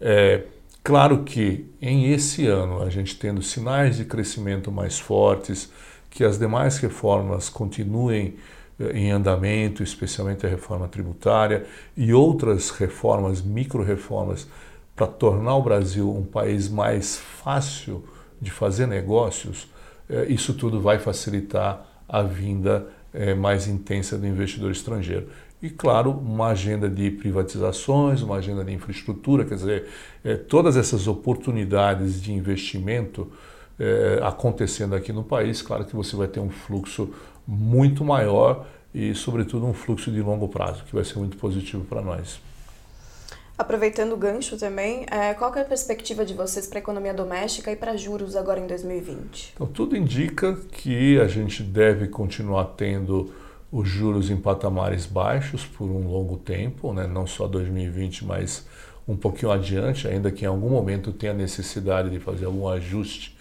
É, 0.00 0.42
Claro 0.84 1.24
que 1.24 1.64
em 1.80 2.12
esse 2.12 2.46
ano, 2.46 2.82
a 2.82 2.90
gente 2.90 3.18
tendo 3.18 3.40
sinais 3.40 3.96
de 3.96 4.04
crescimento 4.04 4.70
mais 4.70 4.98
fortes, 4.98 5.72
que 6.10 6.22
as 6.22 6.38
demais 6.38 6.76
reformas 6.76 7.48
continuem 7.48 8.36
eh, 8.78 8.90
em 8.92 9.10
andamento, 9.10 9.82
especialmente 9.82 10.44
a 10.44 10.48
reforma 10.48 10.86
tributária 10.86 11.64
e 11.96 12.12
outras 12.12 12.68
reformas, 12.68 13.40
micro-reformas, 13.40 14.46
para 14.94 15.06
tornar 15.06 15.56
o 15.56 15.62
Brasil 15.62 16.14
um 16.14 16.22
país 16.22 16.68
mais 16.68 17.16
fácil 17.16 18.04
de 18.38 18.50
fazer 18.50 18.86
negócios, 18.86 19.66
eh, 20.10 20.26
isso 20.28 20.52
tudo 20.52 20.82
vai 20.82 20.98
facilitar 20.98 21.82
a 22.06 22.22
vinda 22.22 22.86
eh, 23.14 23.34
mais 23.34 23.66
intensa 23.66 24.18
do 24.18 24.26
investidor 24.26 24.70
estrangeiro 24.70 25.28
e, 25.64 25.70
claro, 25.70 26.10
uma 26.10 26.48
agenda 26.48 26.90
de 26.90 27.10
privatizações, 27.10 28.20
uma 28.20 28.36
agenda 28.36 28.62
de 28.62 28.70
infraestrutura, 28.70 29.46
quer 29.46 29.54
dizer, 29.54 29.88
é, 30.22 30.36
todas 30.36 30.76
essas 30.76 31.06
oportunidades 31.06 32.20
de 32.20 32.34
investimento 32.34 33.32
é, 33.80 34.20
acontecendo 34.22 34.94
aqui 34.94 35.10
no 35.10 35.24
país, 35.24 35.62
claro 35.62 35.86
que 35.86 35.96
você 35.96 36.14
vai 36.16 36.28
ter 36.28 36.38
um 36.38 36.50
fluxo 36.50 37.14
muito 37.48 38.04
maior 38.04 38.66
e, 38.94 39.14
sobretudo, 39.14 39.64
um 39.64 39.72
fluxo 39.72 40.12
de 40.12 40.20
longo 40.20 40.48
prazo, 40.48 40.84
que 40.84 40.94
vai 40.94 41.02
ser 41.02 41.18
muito 41.18 41.38
positivo 41.38 41.82
para 41.86 42.02
nós. 42.02 42.38
Aproveitando 43.56 44.12
o 44.12 44.16
gancho 44.18 44.58
também, 44.58 45.06
é, 45.10 45.32
qual 45.32 45.54
é 45.54 45.62
a 45.62 45.64
perspectiva 45.64 46.26
de 46.26 46.34
vocês 46.34 46.66
para 46.66 46.78
a 46.78 46.82
economia 46.82 47.14
doméstica 47.14 47.72
e 47.72 47.76
para 47.76 47.96
juros 47.96 48.36
agora 48.36 48.60
em 48.60 48.66
2020? 48.66 49.52
Então, 49.54 49.66
tudo 49.66 49.96
indica 49.96 50.58
que 50.72 51.18
a 51.18 51.26
gente 51.26 51.62
deve 51.62 52.08
continuar 52.08 52.66
tendo 52.76 53.32
os 53.74 53.88
juros 53.88 54.30
em 54.30 54.36
patamares 54.36 55.04
baixos 55.04 55.64
por 55.66 55.90
um 55.90 56.06
longo 56.08 56.36
tempo, 56.36 56.92
né? 56.92 57.08
não 57.08 57.26
só 57.26 57.48
2020, 57.48 58.24
mas 58.24 58.64
um 59.06 59.16
pouquinho 59.16 59.50
adiante, 59.50 60.06
ainda 60.06 60.30
que 60.30 60.44
em 60.44 60.48
algum 60.48 60.68
momento 60.68 61.10
tenha 61.10 61.34
necessidade 61.34 62.08
de 62.08 62.20
fazer 62.20 62.44
algum 62.44 62.68
ajuste 62.68 63.36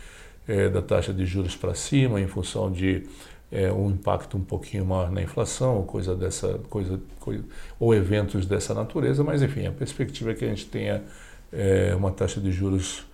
é, 0.48 0.70
da 0.70 0.82
taxa 0.82 1.14
de 1.14 1.24
juros 1.24 1.56
para 1.56 1.76
cima, 1.76 2.20
em 2.20 2.26
função 2.26 2.72
de 2.72 3.04
é, 3.52 3.72
um 3.72 3.92
impacto 3.92 4.36
um 4.36 4.44
pouquinho 4.44 4.84
maior 4.84 5.12
na 5.12 5.22
inflação, 5.22 5.78
ou 5.78 5.84
coisa 5.84 6.16
dessa 6.16 6.60
coisa, 6.68 7.00
coisa, 7.20 7.44
ou 7.80 7.94
eventos 7.94 8.48
dessa 8.48 8.74
natureza, 8.74 9.24
mas 9.24 9.44
enfim, 9.44 9.68
a 9.68 9.72
perspectiva 9.72 10.32
é 10.32 10.34
que 10.34 10.46
a 10.46 10.48
gente 10.48 10.66
tenha 10.66 11.04
é, 11.52 11.94
uma 11.96 12.10
taxa 12.10 12.42
de 12.42 12.52
juros 12.52 13.06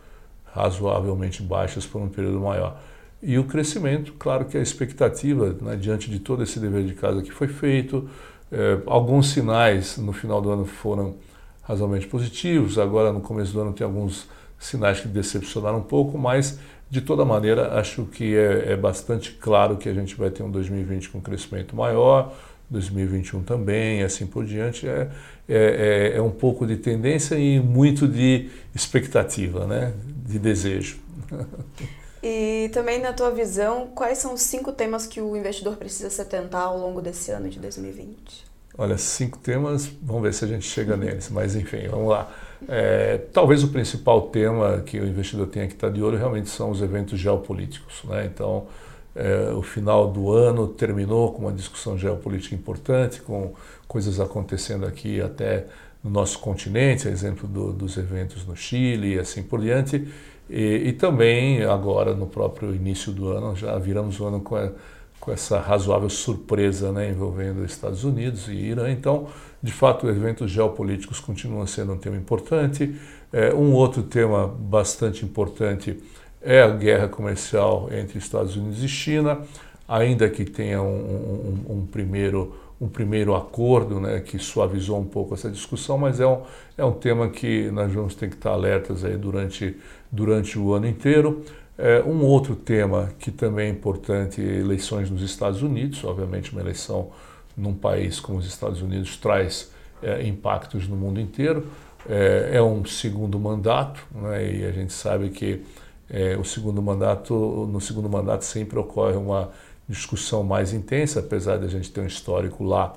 razoavelmente 0.45 1.43
baixas 1.43 1.85
por 1.85 2.01
um 2.01 2.07
período 2.07 2.39
maior. 2.39 2.81
E 3.21 3.37
o 3.37 3.43
crescimento, 3.43 4.13
claro 4.17 4.45
que 4.45 4.57
a 4.57 4.61
expectativa, 4.61 5.55
né, 5.61 5.75
diante 5.75 6.09
de 6.09 6.19
todo 6.19 6.41
esse 6.41 6.59
dever 6.59 6.85
de 6.85 6.93
casa 6.93 7.21
que 7.21 7.31
foi 7.31 7.47
feito, 7.47 8.09
é, 8.51 8.79
alguns 8.85 9.31
sinais 9.31 9.97
no 9.97 10.13
final 10.13 10.41
do 10.41 10.49
ano 10.49 10.65
foram 10.65 11.15
razoavelmente 11.61 12.07
positivos, 12.07 12.79
agora 12.79 13.11
no 13.11 13.19
começo 13.19 13.51
do 13.51 13.61
ano 13.61 13.73
tem 13.73 13.85
alguns 13.85 14.27
sinais 14.57 15.01
que 15.01 15.07
decepcionaram 15.07 15.79
um 15.79 15.83
pouco, 15.83 16.17
mas 16.17 16.59
de 16.89 17.01
toda 17.01 17.23
maneira 17.23 17.77
acho 17.79 18.05
que 18.05 18.35
é, 18.35 18.71
é 18.71 18.75
bastante 18.77 19.33
claro 19.33 19.77
que 19.77 19.87
a 19.87 19.93
gente 19.93 20.15
vai 20.15 20.31
ter 20.31 20.41
um 20.41 20.49
2020 20.49 21.09
com 21.09 21.21
crescimento 21.21 21.75
maior, 21.75 22.33
2021 22.69 23.43
também, 23.43 24.01
assim 24.01 24.25
por 24.25 24.45
diante. 24.45 24.87
É, 24.87 25.09
é, 25.47 26.11
é, 26.13 26.17
é 26.17 26.21
um 26.21 26.31
pouco 26.31 26.65
de 26.65 26.77
tendência 26.77 27.35
e 27.35 27.59
muito 27.59 28.07
de 28.07 28.49
expectativa, 28.73 29.67
né, 29.67 29.93
de 30.25 30.39
desejo. 30.39 30.97
E 32.21 32.69
também, 32.73 32.99
na 32.99 33.13
tua 33.13 33.31
visão, 33.31 33.87
quais 33.95 34.17
são 34.17 34.33
os 34.33 34.41
cinco 34.41 34.71
temas 34.71 35.07
que 35.07 35.21
o 35.21 35.35
investidor 35.35 35.77
precisa 35.77 36.09
se 36.09 36.21
atentar 36.21 36.63
ao 36.63 36.77
longo 36.77 37.01
desse 37.01 37.31
ano 37.31 37.49
de 37.49 37.59
2020? 37.59 38.49
Olha, 38.77 38.97
cinco 38.97 39.37
temas, 39.37 39.87
vamos 40.01 40.21
ver 40.23 40.33
se 40.33 40.45
a 40.45 40.47
gente 40.47 40.65
chega 40.65 40.95
neles, 40.95 41.29
mas 41.29 41.55
enfim, 41.55 41.87
vamos 41.89 42.09
lá. 42.09 42.31
É, 42.67 43.17
talvez 43.33 43.63
o 43.63 43.69
principal 43.69 44.29
tema 44.29 44.81
que 44.85 44.99
o 44.99 45.05
investidor 45.05 45.47
tenha 45.47 45.67
que 45.67 45.73
estar 45.73 45.89
de 45.89 46.01
olho 46.01 46.17
realmente 46.17 46.49
são 46.49 46.71
os 46.71 46.81
eventos 46.81 47.19
geopolíticos. 47.19 48.03
Né? 48.05 48.25
Então, 48.25 48.67
é, 49.15 49.51
o 49.51 49.61
final 49.61 50.09
do 50.09 50.31
ano 50.31 50.67
terminou 50.67 51.33
com 51.33 51.43
uma 51.43 51.51
discussão 51.51 51.97
geopolítica 51.97 52.55
importante, 52.55 53.21
com 53.21 53.53
coisas 53.87 54.19
acontecendo 54.19 54.85
aqui 54.85 55.19
até 55.19 55.65
no 56.03 56.09
nosso 56.09 56.39
continente, 56.39 57.07
exemplo 57.07 57.47
do, 57.47 57.73
dos 57.73 57.97
eventos 57.97 58.45
no 58.45 58.55
Chile 58.55 59.15
e 59.15 59.19
assim 59.19 59.43
por 59.43 59.59
diante. 59.59 60.07
E, 60.49 60.87
e, 60.87 60.93
também 60.93 61.63
agora 61.63 62.15
no 62.15 62.25
próprio 62.25 62.73
início 62.73 63.11
do 63.11 63.29
ano, 63.29 63.55
já 63.55 63.77
viramos 63.77 64.19
o 64.19 64.25
ano 64.25 64.39
com, 64.41 64.55
a, 64.55 64.71
com 65.19 65.31
essa 65.31 65.59
razoável 65.59 66.09
surpresa 66.09 66.91
né, 66.91 67.09
envolvendo 67.09 67.63
Estados 67.63 68.03
Unidos 68.03 68.47
e 68.47 68.53
Irã. 68.53 68.89
Então, 68.89 69.27
de 69.61 69.71
fato, 69.71 70.07
eventos 70.07 70.49
geopolíticos 70.49 71.19
continuam 71.19 71.67
sendo 71.67 71.93
um 71.93 71.97
tema 71.97 72.17
importante. 72.17 72.95
É, 73.31 73.53
um 73.53 73.73
outro 73.73 74.01
tema 74.01 74.47
bastante 74.47 75.23
importante 75.23 76.01
é 76.41 76.61
a 76.61 76.69
guerra 76.69 77.07
comercial 77.07 77.89
entre 77.91 78.17
Estados 78.17 78.55
Unidos 78.55 78.83
e 78.83 78.87
China, 78.87 79.41
ainda 79.87 80.29
que 80.29 80.45
tenha 80.45 80.81
um, 80.81 81.65
um, 81.67 81.73
um 81.77 81.85
primeiro 81.85 82.55
um 82.79 82.87
primeiro 82.87 83.35
acordo 83.35 83.99
né, 83.99 84.19
que 84.21 84.39
suavizou 84.39 84.99
um 84.99 85.05
pouco 85.05 85.33
essa 85.33 85.49
discussão, 85.49 85.97
mas 85.97 86.19
é 86.19 86.27
um, 86.27 86.41
é 86.77 86.85
um 86.85 86.93
tema 86.93 87.29
que 87.29 87.69
nós 87.71 87.91
vamos 87.91 88.15
ter 88.15 88.29
que 88.29 88.35
estar 88.35 88.51
alertas 88.51 89.03
aí 89.03 89.17
durante, 89.17 89.75
durante 90.11 90.57
o 90.57 90.73
ano 90.73 90.87
inteiro. 90.87 91.43
É, 91.77 92.01
um 92.03 92.23
outro 92.23 92.55
tema 92.55 93.09
que 93.19 93.31
também 93.31 93.67
é 93.67 93.69
importante, 93.69 94.41
eleições 94.41 95.09
nos 95.09 95.21
Estados 95.21 95.61
Unidos, 95.61 96.03
obviamente 96.03 96.51
uma 96.51 96.61
eleição 96.61 97.09
num 97.55 97.73
país 97.73 98.19
como 98.19 98.37
os 98.37 98.45
Estados 98.45 98.81
Unidos 98.81 99.17
traz 99.17 99.71
é, 100.01 100.25
impactos 100.25 100.87
no 100.87 100.95
mundo 100.95 101.19
inteiro. 101.19 101.67
É, 102.09 102.51
é 102.53 102.61
um 102.61 102.85
segundo 102.85 103.37
mandato, 103.37 104.05
né, 104.13 104.55
e 104.55 104.65
a 104.65 104.71
gente 104.71 104.93
sabe 104.93 105.29
que 105.29 105.63
é, 106.09 106.35
o 106.37 106.43
segundo 106.43 106.81
mandato, 106.81 107.67
no 107.71 107.79
segundo 107.79 108.09
mandato 108.09 108.43
sempre 108.43 108.79
ocorre 108.79 109.15
uma 109.15 109.51
discussão 109.89 110.43
mais 110.43 110.71
intensa, 110.71 111.19
apesar 111.19 111.57
de 111.57 111.65
a 111.65 111.67
gente 111.67 111.91
ter 111.91 111.99
um 111.99 112.05
histórico 112.05 112.63
lá 112.63 112.93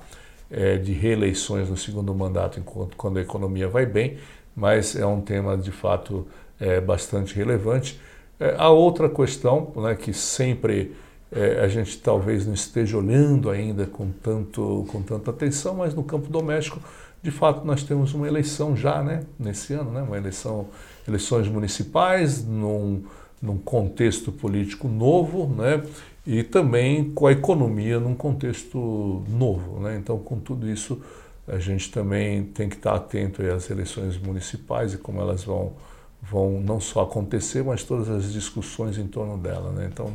é, 0.49 0.77
de 0.77 0.93
reeleições 0.93 1.67
no 1.67 1.75
segundo 1.75 2.13
mandato, 2.13 2.59
enquanto 2.59 2.95
quando 2.95 3.17
a 3.17 3.21
economia 3.21 3.67
vai 3.67 3.85
bem, 3.85 4.17
mas 4.55 4.95
é 4.95 5.05
um 5.05 5.19
tema 5.19 5.57
de 5.57 5.71
fato 5.71 6.27
é, 6.59 6.79
bastante 6.79 7.35
relevante. 7.35 7.99
É, 8.39 8.55
a 8.57 8.69
outra 8.69 9.09
questão, 9.09 9.71
né, 9.75 9.95
que 9.95 10.13
sempre 10.13 10.95
é, 11.31 11.61
a 11.61 11.67
gente 11.67 11.97
talvez 11.97 12.45
não 12.45 12.53
esteja 12.53 12.97
olhando 12.97 13.49
ainda 13.49 13.87
com, 13.87 14.11
tanto, 14.11 14.85
com 14.89 15.01
tanta 15.01 15.31
atenção, 15.31 15.73
mas 15.73 15.95
no 15.95 16.03
campo 16.03 16.29
doméstico, 16.29 16.79
de 17.23 17.31
fato, 17.31 17.65
nós 17.65 17.83
temos 17.83 18.13
uma 18.13 18.27
eleição 18.27 18.75
já, 18.75 19.01
né, 19.01 19.23
nesse 19.39 19.73
ano, 19.73 19.91
né, 19.91 20.01
uma 20.01 20.17
eleição, 20.17 20.67
eleições 21.07 21.47
municipais, 21.47 22.45
num, 22.45 23.03
num 23.41 23.57
contexto 23.57 24.31
político 24.31 24.87
novo, 24.87 25.47
né, 25.47 25.81
e 26.25 26.41
também 26.43 27.11
com 27.11 27.27
a 27.27 27.31
economia 27.31 27.99
num 27.99 28.15
contexto 28.15 29.23
novo. 29.27 29.79
Né? 29.79 29.97
Então, 29.97 30.17
com 30.17 30.39
tudo 30.39 30.69
isso, 30.69 31.01
a 31.47 31.57
gente 31.59 31.91
também 31.91 32.43
tem 32.43 32.69
que 32.69 32.75
estar 32.75 32.95
atento 32.95 33.41
às 33.41 33.69
eleições 33.69 34.17
municipais 34.17 34.93
e 34.93 34.97
como 34.97 35.19
elas 35.19 35.43
vão, 35.43 35.73
vão 36.21 36.61
não 36.61 36.79
só 36.79 37.01
acontecer, 37.01 37.63
mas 37.63 37.83
todas 37.83 38.09
as 38.09 38.31
discussões 38.31 38.97
em 38.97 39.07
torno 39.07 39.37
dela. 39.37 39.71
Né? 39.71 39.89
Então, 39.91 40.13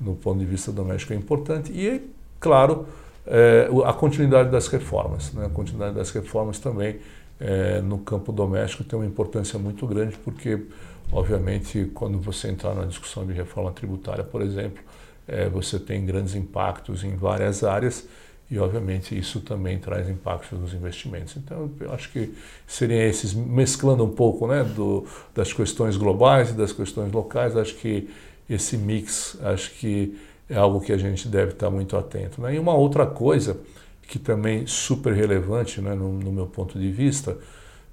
no 0.00 0.16
ponto 0.16 0.40
de 0.40 0.44
vista 0.44 0.72
doméstico, 0.72 1.12
é 1.12 1.16
importante. 1.16 1.72
E, 1.72 2.10
claro, 2.40 2.86
é, 3.24 3.68
a 3.84 3.92
continuidade 3.92 4.50
das 4.50 4.66
reformas. 4.66 5.32
Né? 5.32 5.46
A 5.46 5.50
continuidade 5.50 5.94
das 5.94 6.10
reformas 6.10 6.58
também 6.58 6.98
é, 7.38 7.80
no 7.80 7.98
campo 7.98 8.32
doméstico 8.32 8.82
tem 8.82 8.98
uma 8.98 9.06
importância 9.06 9.56
muito 9.56 9.86
grande, 9.86 10.16
porque, 10.18 10.66
obviamente, 11.12 11.90
quando 11.94 12.18
você 12.18 12.48
entrar 12.48 12.74
na 12.74 12.84
discussão 12.84 13.24
de 13.24 13.32
reforma 13.32 13.70
tributária, 13.70 14.24
por 14.24 14.42
exemplo, 14.42 14.82
é, 15.26 15.48
você 15.48 15.78
tem 15.78 16.04
grandes 16.04 16.34
impactos 16.34 17.04
em 17.04 17.16
várias 17.16 17.64
áreas 17.64 18.06
e, 18.50 18.58
obviamente, 18.58 19.18
isso 19.18 19.40
também 19.40 19.78
traz 19.78 20.08
impactos 20.08 20.58
nos 20.58 20.74
investimentos. 20.74 21.36
Então, 21.36 21.70
eu 21.80 21.92
acho 21.92 22.10
que 22.12 22.34
seriam 22.66 23.00
esses, 23.00 23.32
mesclando 23.32 24.04
um 24.04 24.10
pouco 24.10 24.46
né, 24.46 24.62
do, 24.62 25.06
das 25.34 25.52
questões 25.52 25.96
globais 25.96 26.50
e 26.50 26.52
das 26.52 26.72
questões 26.72 27.10
locais, 27.10 27.56
acho 27.56 27.74
que 27.76 28.08
esse 28.48 28.76
mix, 28.76 29.38
acho 29.42 29.70
que 29.72 30.18
é 30.48 30.56
algo 30.56 30.80
que 30.80 30.92
a 30.92 30.98
gente 30.98 31.26
deve 31.26 31.52
estar 31.52 31.70
muito 31.70 31.96
atento. 31.96 32.42
Né? 32.42 32.56
E 32.56 32.58
uma 32.58 32.74
outra 32.74 33.06
coisa 33.06 33.58
que 34.02 34.18
também 34.18 34.66
super 34.66 35.14
relevante, 35.14 35.80
né, 35.80 35.94
no, 35.94 36.12
no 36.12 36.30
meu 36.30 36.46
ponto 36.46 36.78
de 36.78 36.90
vista, 36.90 37.38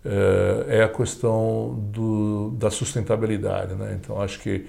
é, 0.04 0.80
é 0.80 0.84
a 0.84 0.90
questão 0.90 1.80
do, 1.92 2.52
da 2.52 2.70
sustentabilidade. 2.70 3.74
Né? 3.76 3.98
Então, 4.02 4.22
acho 4.22 4.40
que 4.40 4.68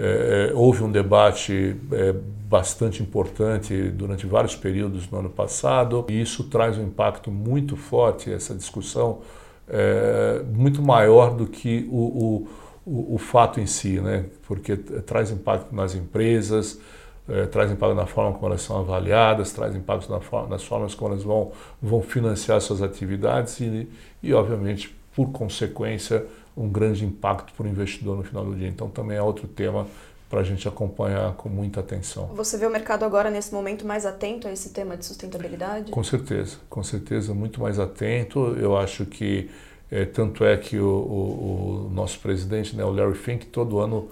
é, 0.00 0.50
é, 0.50 0.54
houve 0.54 0.84
um 0.84 0.92
debate 0.92 1.74
é, 1.90 2.14
bastante 2.48 3.02
importante 3.02 3.74
durante 3.90 4.26
vários 4.28 4.54
períodos 4.54 5.10
no 5.10 5.18
ano 5.18 5.28
passado, 5.28 6.06
e 6.08 6.20
isso 6.20 6.44
traz 6.44 6.78
um 6.78 6.84
impacto 6.84 7.32
muito 7.32 7.76
forte, 7.76 8.32
essa 8.32 8.54
discussão, 8.54 9.22
é, 9.68 10.40
muito 10.54 10.80
maior 10.80 11.34
do 11.34 11.48
que 11.48 11.88
o, 11.90 12.46
o, 12.86 13.14
o, 13.14 13.18
fato 13.18 13.58
em 13.58 13.66
si, 13.66 14.00
né? 14.00 14.26
porque 14.46 14.76
traz 14.76 15.32
impacto 15.32 15.74
nas 15.74 15.96
empresas, 15.96 16.80
é, 17.28 17.46
traz 17.46 17.72
impacto 17.72 17.96
na 17.96 18.06
forma 18.06 18.32
como 18.34 18.46
elas 18.46 18.62
são 18.62 18.78
avaliadas, 18.78 19.52
traz 19.52 19.74
impacto 19.74 20.08
na 20.12 20.20
forma, 20.20 20.48
nas 20.48 20.62
formas 20.62 20.94
como 20.94 21.10
elas 21.12 21.24
vão, 21.24 21.50
vão 21.82 22.02
financiar 22.02 22.60
suas 22.60 22.82
atividades 22.82 23.58
e, 23.58 23.88
e, 24.22 24.32
obviamente, 24.32 24.96
por 25.14 25.32
consequência, 25.32 26.24
um 26.58 26.68
grande 26.68 27.04
impacto 27.04 27.52
para 27.54 27.66
o 27.66 27.68
investidor 27.68 28.16
no 28.16 28.24
final 28.24 28.44
do 28.44 28.54
dia. 28.54 28.68
Então 28.68 28.88
também 28.88 29.16
é 29.16 29.22
outro 29.22 29.46
tema 29.46 29.86
para 30.28 30.40
a 30.40 30.44
gente 30.44 30.68
acompanhar 30.68 31.32
com 31.34 31.48
muita 31.48 31.80
atenção. 31.80 32.26
Você 32.34 32.58
vê 32.58 32.66
o 32.66 32.70
mercado 32.70 33.04
agora, 33.04 33.30
nesse 33.30 33.52
momento, 33.52 33.86
mais 33.86 34.04
atento 34.04 34.46
a 34.46 34.52
esse 34.52 34.70
tema 34.70 34.96
de 34.96 35.06
sustentabilidade? 35.06 35.90
Com 35.90 36.04
certeza, 36.04 36.56
com 36.68 36.82
certeza, 36.82 37.32
muito 37.32 37.60
mais 37.60 37.78
atento. 37.78 38.54
Eu 38.60 38.76
acho 38.76 39.06
que, 39.06 39.48
é, 39.90 40.04
tanto 40.04 40.44
é 40.44 40.56
que 40.56 40.78
o, 40.78 40.86
o, 40.86 41.86
o, 41.86 41.90
nosso 41.94 42.18
presidente, 42.18 42.76
né, 42.76 42.84
o 42.84 42.90
Larry 42.90 43.14
Fink, 43.16 43.46
todo 43.46 43.78
ano, 43.78 44.10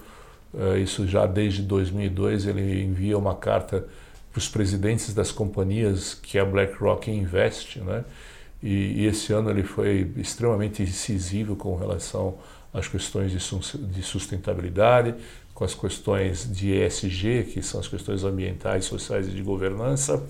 é, 0.57 0.79
isso 0.79 1.05
já 1.07 1.27
desde 1.27 1.61
2002, 1.61 2.47
ele 2.47 2.83
envia 2.83 3.17
uma 3.17 3.35
carta 3.35 3.85
para 4.31 4.39
os 4.39 4.49
presidentes 4.49 5.13
das 5.13 5.31
companhias 5.31 6.15
que 6.15 6.39
a 6.39 6.45
BlackRock 6.45 7.11
investe, 7.11 7.79
né? 7.79 8.03
E, 8.61 9.01
e, 9.01 9.05
esse 9.05 9.31
ano 9.33 9.49
ele 9.49 9.63
foi 9.63 10.11
extremamente 10.17 10.81
incisivo 10.81 11.55
com 11.55 11.75
relação 11.75 12.35
às 12.73 12.87
questões 12.87 13.31
de 13.31 14.03
sustentabilidade, 14.03 15.15
com 15.53 15.63
as 15.63 15.73
questões 15.73 16.51
de 16.51 16.73
ESG, 16.73 17.51
que 17.53 17.61
são 17.61 17.79
as 17.79 17.87
questões 17.87 18.23
ambientais, 18.23 18.85
sociais 18.85 19.27
e 19.27 19.31
de 19.31 19.41
governança. 19.41 20.23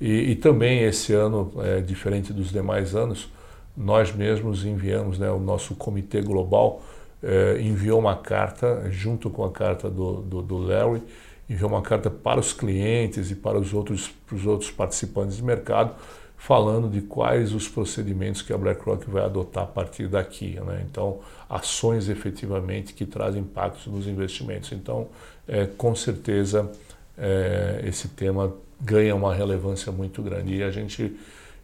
E, 0.00 0.30
e 0.30 0.36
também 0.36 0.82
esse 0.84 1.12
ano, 1.12 1.52
é, 1.58 1.80
diferente 1.80 2.32
dos 2.32 2.50
demais 2.50 2.94
anos, 2.94 3.28
nós 3.76 4.12
mesmos 4.12 4.64
enviamos, 4.64 5.18
né, 5.18 5.30
o 5.30 5.38
nosso 5.38 5.74
comitê 5.74 6.20
global 6.20 6.82
é, 7.22 7.60
enviou 7.60 7.98
uma 7.98 8.16
carta, 8.16 8.88
junto 8.90 9.30
com 9.30 9.44
a 9.44 9.50
carta 9.50 9.88
do, 9.88 10.20
do, 10.22 10.42
do 10.42 10.58
Larry, 10.58 11.02
enviou 11.48 11.70
uma 11.70 11.82
carta 11.82 12.10
para 12.10 12.38
os 12.38 12.52
clientes 12.52 13.30
e 13.30 13.34
para 13.34 13.58
os 13.58 13.72
outros, 13.72 14.08
para 14.26 14.36
os 14.36 14.46
outros 14.46 14.70
participantes 14.70 15.36
de 15.36 15.42
mercado, 15.42 15.94
falando 16.38 16.88
de 16.88 17.02
quais 17.02 17.52
os 17.52 17.68
procedimentos 17.68 18.40
que 18.40 18.52
a 18.52 18.56
BlackRock 18.56 19.10
vai 19.10 19.24
adotar 19.24 19.64
a 19.64 19.66
partir 19.66 20.06
daqui. 20.06 20.58
Né? 20.60 20.86
Então, 20.88 21.18
ações 21.50 22.08
efetivamente 22.08 22.94
que 22.94 23.04
trazem 23.04 23.42
impactos 23.42 23.92
nos 23.92 24.06
investimentos. 24.06 24.70
Então, 24.72 25.08
é, 25.48 25.66
com 25.66 25.94
certeza, 25.96 26.70
é, 27.18 27.82
esse 27.84 28.08
tema 28.08 28.54
ganha 28.80 29.16
uma 29.16 29.34
relevância 29.34 29.90
muito 29.90 30.22
grande. 30.22 30.54
E 30.54 30.62
a 30.62 30.70
gente 30.70 31.18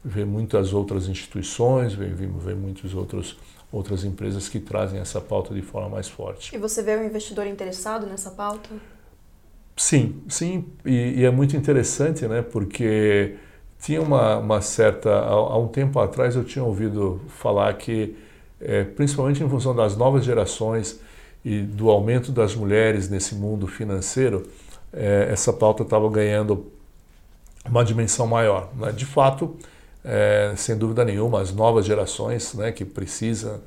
vê 0.05 0.25
muitas 0.25 0.75
outras 0.75 1.09
instituições, 1.09 1.95
vê, 1.95 2.07
vê, 2.07 2.55
muitas 2.55 2.93
outras 2.95 4.05
empresas 4.05 4.49
que 4.49 4.59
trazem 4.59 4.99
essa 4.99 5.21
pauta 5.21 5.55
de 5.55 5.63
forma 5.63 5.89
mais 5.89 6.09
forte. 6.09 6.55
E 6.55 6.59
você 6.59 6.83
vê 6.83 6.97
o 6.97 7.05
investidor 7.05 7.47
interessado 7.47 8.07
nessa 8.07 8.33
pauta? 8.33 8.69
Sim, 9.77 10.23
sim, 10.29 10.67
e, 10.85 11.21
e 11.21 11.25
é 11.25 11.31
muito 11.31 11.57
interessante, 11.57 12.27
né? 12.29 12.43
Porque 12.43 13.37
tinha 13.85 14.01
uma, 14.01 14.38
uma 14.38 14.61
certa. 14.62 15.11
Há, 15.11 15.33
há, 15.33 15.59
um 15.59 15.68
tempo 15.68 16.01
atrás 16.01 16.35
eu 16.35 16.42
tinha 16.42 16.64
ouvido 16.64 17.20
falar 17.29 17.73
que, 17.75 18.16
é, 18.59 18.83
principalmente 18.83 19.44
em 19.44 19.49
função 19.49 19.77
das 19.77 19.94
novas 19.94 20.25
gerações 20.25 20.99
e 21.44 21.61
do 21.61 21.90
aumento 21.90 22.33
das 22.33 22.55
mulheres 22.55 23.11
nesse 23.11 23.35
mundo 23.35 23.66
financeiro, 23.66 24.47
é, 24.90 25.29
essa 25.31 25.53
pauta 25.53 25.83
estava 25.83 26.09
ganhando 26.09 26.73
uma 27.68 27.85
dimensão 27.85 28.27
maior. 28.27 28.70
Né? 28.75 28.90
De 28.92 29.05
fato, 29.05 29.55
é, 30.03 30.55
sem 30.57 30.79
dúvida 30.79 31.05
nenhuma, 31.05 31.42
as 31.42 31.53
novas 31.53 31.85
gerações 31.85 32.55
né, 32.55 32.73
que 32.73 32.85
precisam 32.85 33.61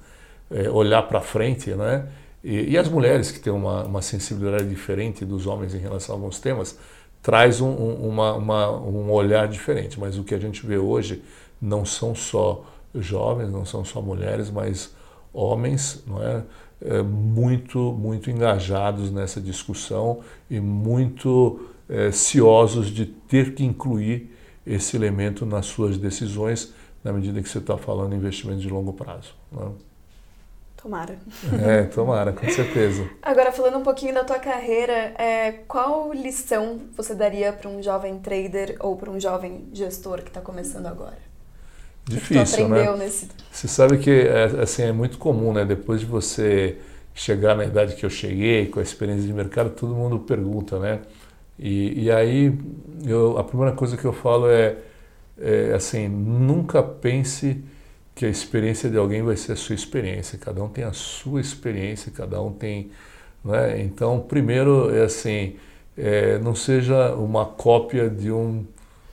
olhar 0.72 1.04
para 1.04 1.20
frente, 1.20 1.72
né? 1.72 2.08
E, 2.42 2.72
e, 2.72 2.78
as 2.78 2.88
mulheres 2.88 3.30
que 3.32 3.40
têm 3.40 3.52
uma, 3.52 3.84
uma 3.84 4.02
sensibilidade 4.02 4.70
diferente 4.70 5.26
dos 5.26 5.46
homens 5.46 5.76
em 5.76 5.80
relação 5.80 6.16
a 6.16 6.18
alguns 6.18 6.40
temas, 6.40 6.78
traz 7.28 7.60
um, 7.60 7.70
uma, 7.74 8.36
uma, 8.36 8.72
um 8.72 9.12
olhar 9.12 9.50
diferente. 9.50 10.00
Mas 10.00 10.18
o 10.18 10.24
que 10.24 10.34
a 10.34 10.40
gente 10.40 10.66
vê 10.66 10.78
hoje 10.78 11.22
não 11.62 11.84
são 11.84 12.16
só 12.16 12.64
jovens, 12.96 13.52
não 13.52 13.66
são 13.66 13.84
só 13.84 14.02
mulheres, 14.02 14.50
mas 14.50 14.96
homens, 15.34 16.02
não 16.08 16.24
é? 16.24 16.44
é 16.82 17.02
muito, 17.02 17.92
muito 17.92 18.32
engajados 18.32 19.12
nessa 19.12 19.42
discussão 19.42 20.22
e 20.50 20.62
muito 20.62 21.68
é, 21.90 22.14
ciosos 22.14 22.88
de 22.88 23.06
ter 23.06 23.54
que 23.54 23.66
incluir 23.66 24.34
esse 24.66 24.96
elemento 24.96 25.46
nas 25.46 25.66
suas 25.66 25.98
decisões, 25.98 26.74
na 27.04 27.12
medida 27.12 27.42
que 27.42 27.50
você 27.50 27.58
está 27.58 27.78
falando 27.78 28.14
em 28.14 28.16
investimentos 28.16 28.62
de 28.62 28.70
longo 28.70 28.94
prazo. 28.94 29.36
É? 29.54 29.87
Tomara. 30.82 31.18
É, 31.66 31.84
tomara, 31.84 32.32
com 32.32 32.48
certeza. 32.50 33.10
Agora, 33.22 33.52
falando 33.52 33.78
um 33.78 33.84
pouquinho 33.84 34.14
da 34.14 34.24
tua 34.24 34.40
carreira, 34.40 35.14
é, 35.18 35.52
qual 35.68 36.14
lição 36.14 36.80
você 36.96 37.16
daria 37.16 37.52
para 37.52 37.68
um 37.68 37.82
jovem 37.82 38.20
trader 38.20 38.78
ou 38.80 38.96
para 38.96 39.10
um 39.10 39.20
jovem 39.20 39.68
gestor 39.74 40.22
que 40.22 40.30
está 40.30 40.40
começando 40.40 40.86
agora? 40.86 41.18
Difícil, 42.06 42.38
que 42.38 42.56
tu 42.56 42.66
aprendeu 42.66 42.96
né? 42.96 43.06
Nesse... 43.06 43.28
Você 43.52 43.68
sabe 43.68 43.98
que 43.98 44.12
é, 44.12 44.44
assim, 44.62 44.84
é 44.84 44.92
muito 44.92 45.18
comum, 45.18 45.52
né? 45.52 45.66
Depois 45.66 46.00
de 46.00 46.06
você 46.06 46.78
chegar 47.14 47.56
na 47.56 47.66
idade 47.66 47.96
que 47.96 48.06
eu 48.06 48.10
cheguei, 48.10 48.68
com 48.68 48.80
a 48.80 48.84
experiência 48.84 49.26
de 49.26 49.34
mercado, 49.34 49.72
todo 49.72 49.94
mundo 49.96 50.20
pergunta, 50.20 50.80
né? 50.80 51.02
E, 51.58 52.04
e 52.04 52.12
aí, 52.12 52.56
eu, 53.04 53.38
a 53.38 53.44
primeira 53.44 53.76
coisa 53.76 53.98
que 53.98 54.06
eu 54.06 54.14
falo 54.14 54.48
é, 54.48 54.78
é, 55.40 55.74
assim, 55.74 56.08
nunca 56.08 56.84
pense 56.84 57.64
que 58.18 58.26
a 58.26 58.30
experiência 58.30 58.90
de 58.90 58.98
alguém 58.98 59.22
vai 59.22 59.38
ser 59.38 59.52
a 59.52 59.56
sua 59.56 59.76
experiência. 59.76 60.40
Cada 60.40 60.64
um 60.64 60.68
tem 60.68 60.84
a 60.84 60.92
sua 60.92 61.40
experiência, 61.40 62.12
cada 62.12 62.42
um 62.42 62.52
tem... 62.52 62.90
Né? 63.46 63.80
Então, 63.84 64.20
primeiro, 64.20 64.94
é 64.94 65.04
assim, 65.04 65.56
é, 65.96 66.40
não 66.40 66.56
seja 66.56 67.14
uma 67.14 67.46
cópia 67.46 68.10
de 68.10 68.32
um 68.32 68.66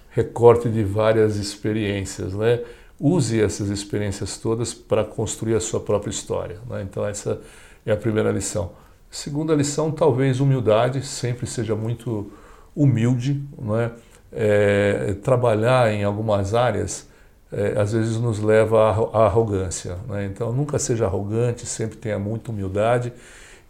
recorte 0.08 0.70
de 0.70 0.82
várias 0.82 1.36
experiências, 1.36 2.32
né? 2.32 2.62
Use 2.98 3.38
essas 3.38 3.68
experiências 3.68 4.38
todas 4.38 4.72
para 4.72 5.04
construir 5.04 5.54
a 5.54 5.60
sua 5.60 5.80
própria 5.80 6.10
história. 6.10 6.58
Né? 6.66 6.82
Então, 6.82 7.06
essa 7.06 7.42
é 7.84 7.92
a 7.92 7.96
primeira 7.98 8.30
lição. 8.30 8.72
Segunda 9.10 9.54
lição, 9.54 9.90
talvez 9.90 10.40
humildade, 10.40 11.04
sempre 11.04 11.46
seja 11.46 11.76
muito 11.76 12.32
humilde, 12.74 13.44
não 13.60 13.78
é? 13.78 13.92
é 14.32 15.14
trabalhar 15.22 15.92
em 15.92 16.04
algumas 16.04 16.54
áreas 16.54 17.12
é, 17.54 17.80
às 17.80 17.92
vezes 17.92 18.16
nos 18.18 18.40
leva 18.40 18.90
à 19.12 19.26
arrogância. 19.26 19.96
Né? 20.08 20.26
Então 20.26 20.52
nunca 20.52 20.78
seja 20.78 21.06
arrogante, 21.06 21.66
sempre 21.66 21.96
tenha 21.96 22.18
muita 22.18 22.50
humildade 22.50 23.12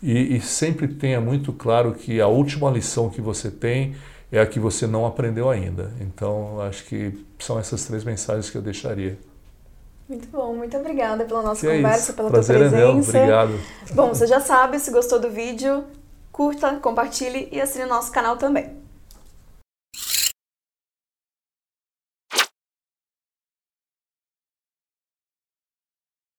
e, 0.03 0.37
e, 0.37 0.41
sempre 0.41 0.89
tenha 0.89 1.21
muito 1.21 1.53
claro 1.53 1.93
que 1.93 2.21
a 2.21 2.27
última 2.27 2.71
lição 2.71 3.09
que 3.09 3.21
você 3.21 3.51
tem 3.51 3.95
é 4.33 4.41
a 4.41 4.47
que 4.47 4.59
você 4.59 4.87
não 4.87 5.07
aprendeu 5.07 5.51
ainda. 5.51 5.93
Então 6.01 6.61
acho 6.63 6.85
que 6.85 7.25
são 7.39 7.59
essas 7.59 7.85
três 7.85 8.05
mensagens 8.05 8.51
que 8.51 8.57
eu 8.57 8.63
deixaria. 8.63 9.19
Muito 10.09 10.29
bom, 10.29 10.55
muito 10.55 10.77
obrigada 10.77 11.25
pela 11.25 11.43
nossa 11.43 11.67
que 11.67 11.77
conversa, 11.77 12.13
é 12.13 12.15
pela 12.15 12.31
Prazer 12.31 12.59
tua 12.59 12.69
presença. 12.69 13.19
É 13.19 13.27
meu, 13.27 13.27
obrigado. 13.27 13.61
Bom, 13.95 14.09
você 14.09 14.27
já 14.27 14.41
sabe, 14.41 14.79
se 14.79 14.91
gostou 14.91 15.19
do 15.19 15.31
vídeo, 15.31 15.85
curta, 16.31 16.75
compartilhe 16.77 17.49
e 17.51 17.61
assine 17.61 17.85
o 17.85 17.89
nosso 17.89 18.13
canal 18.13 18.37
também. 18.37 18.84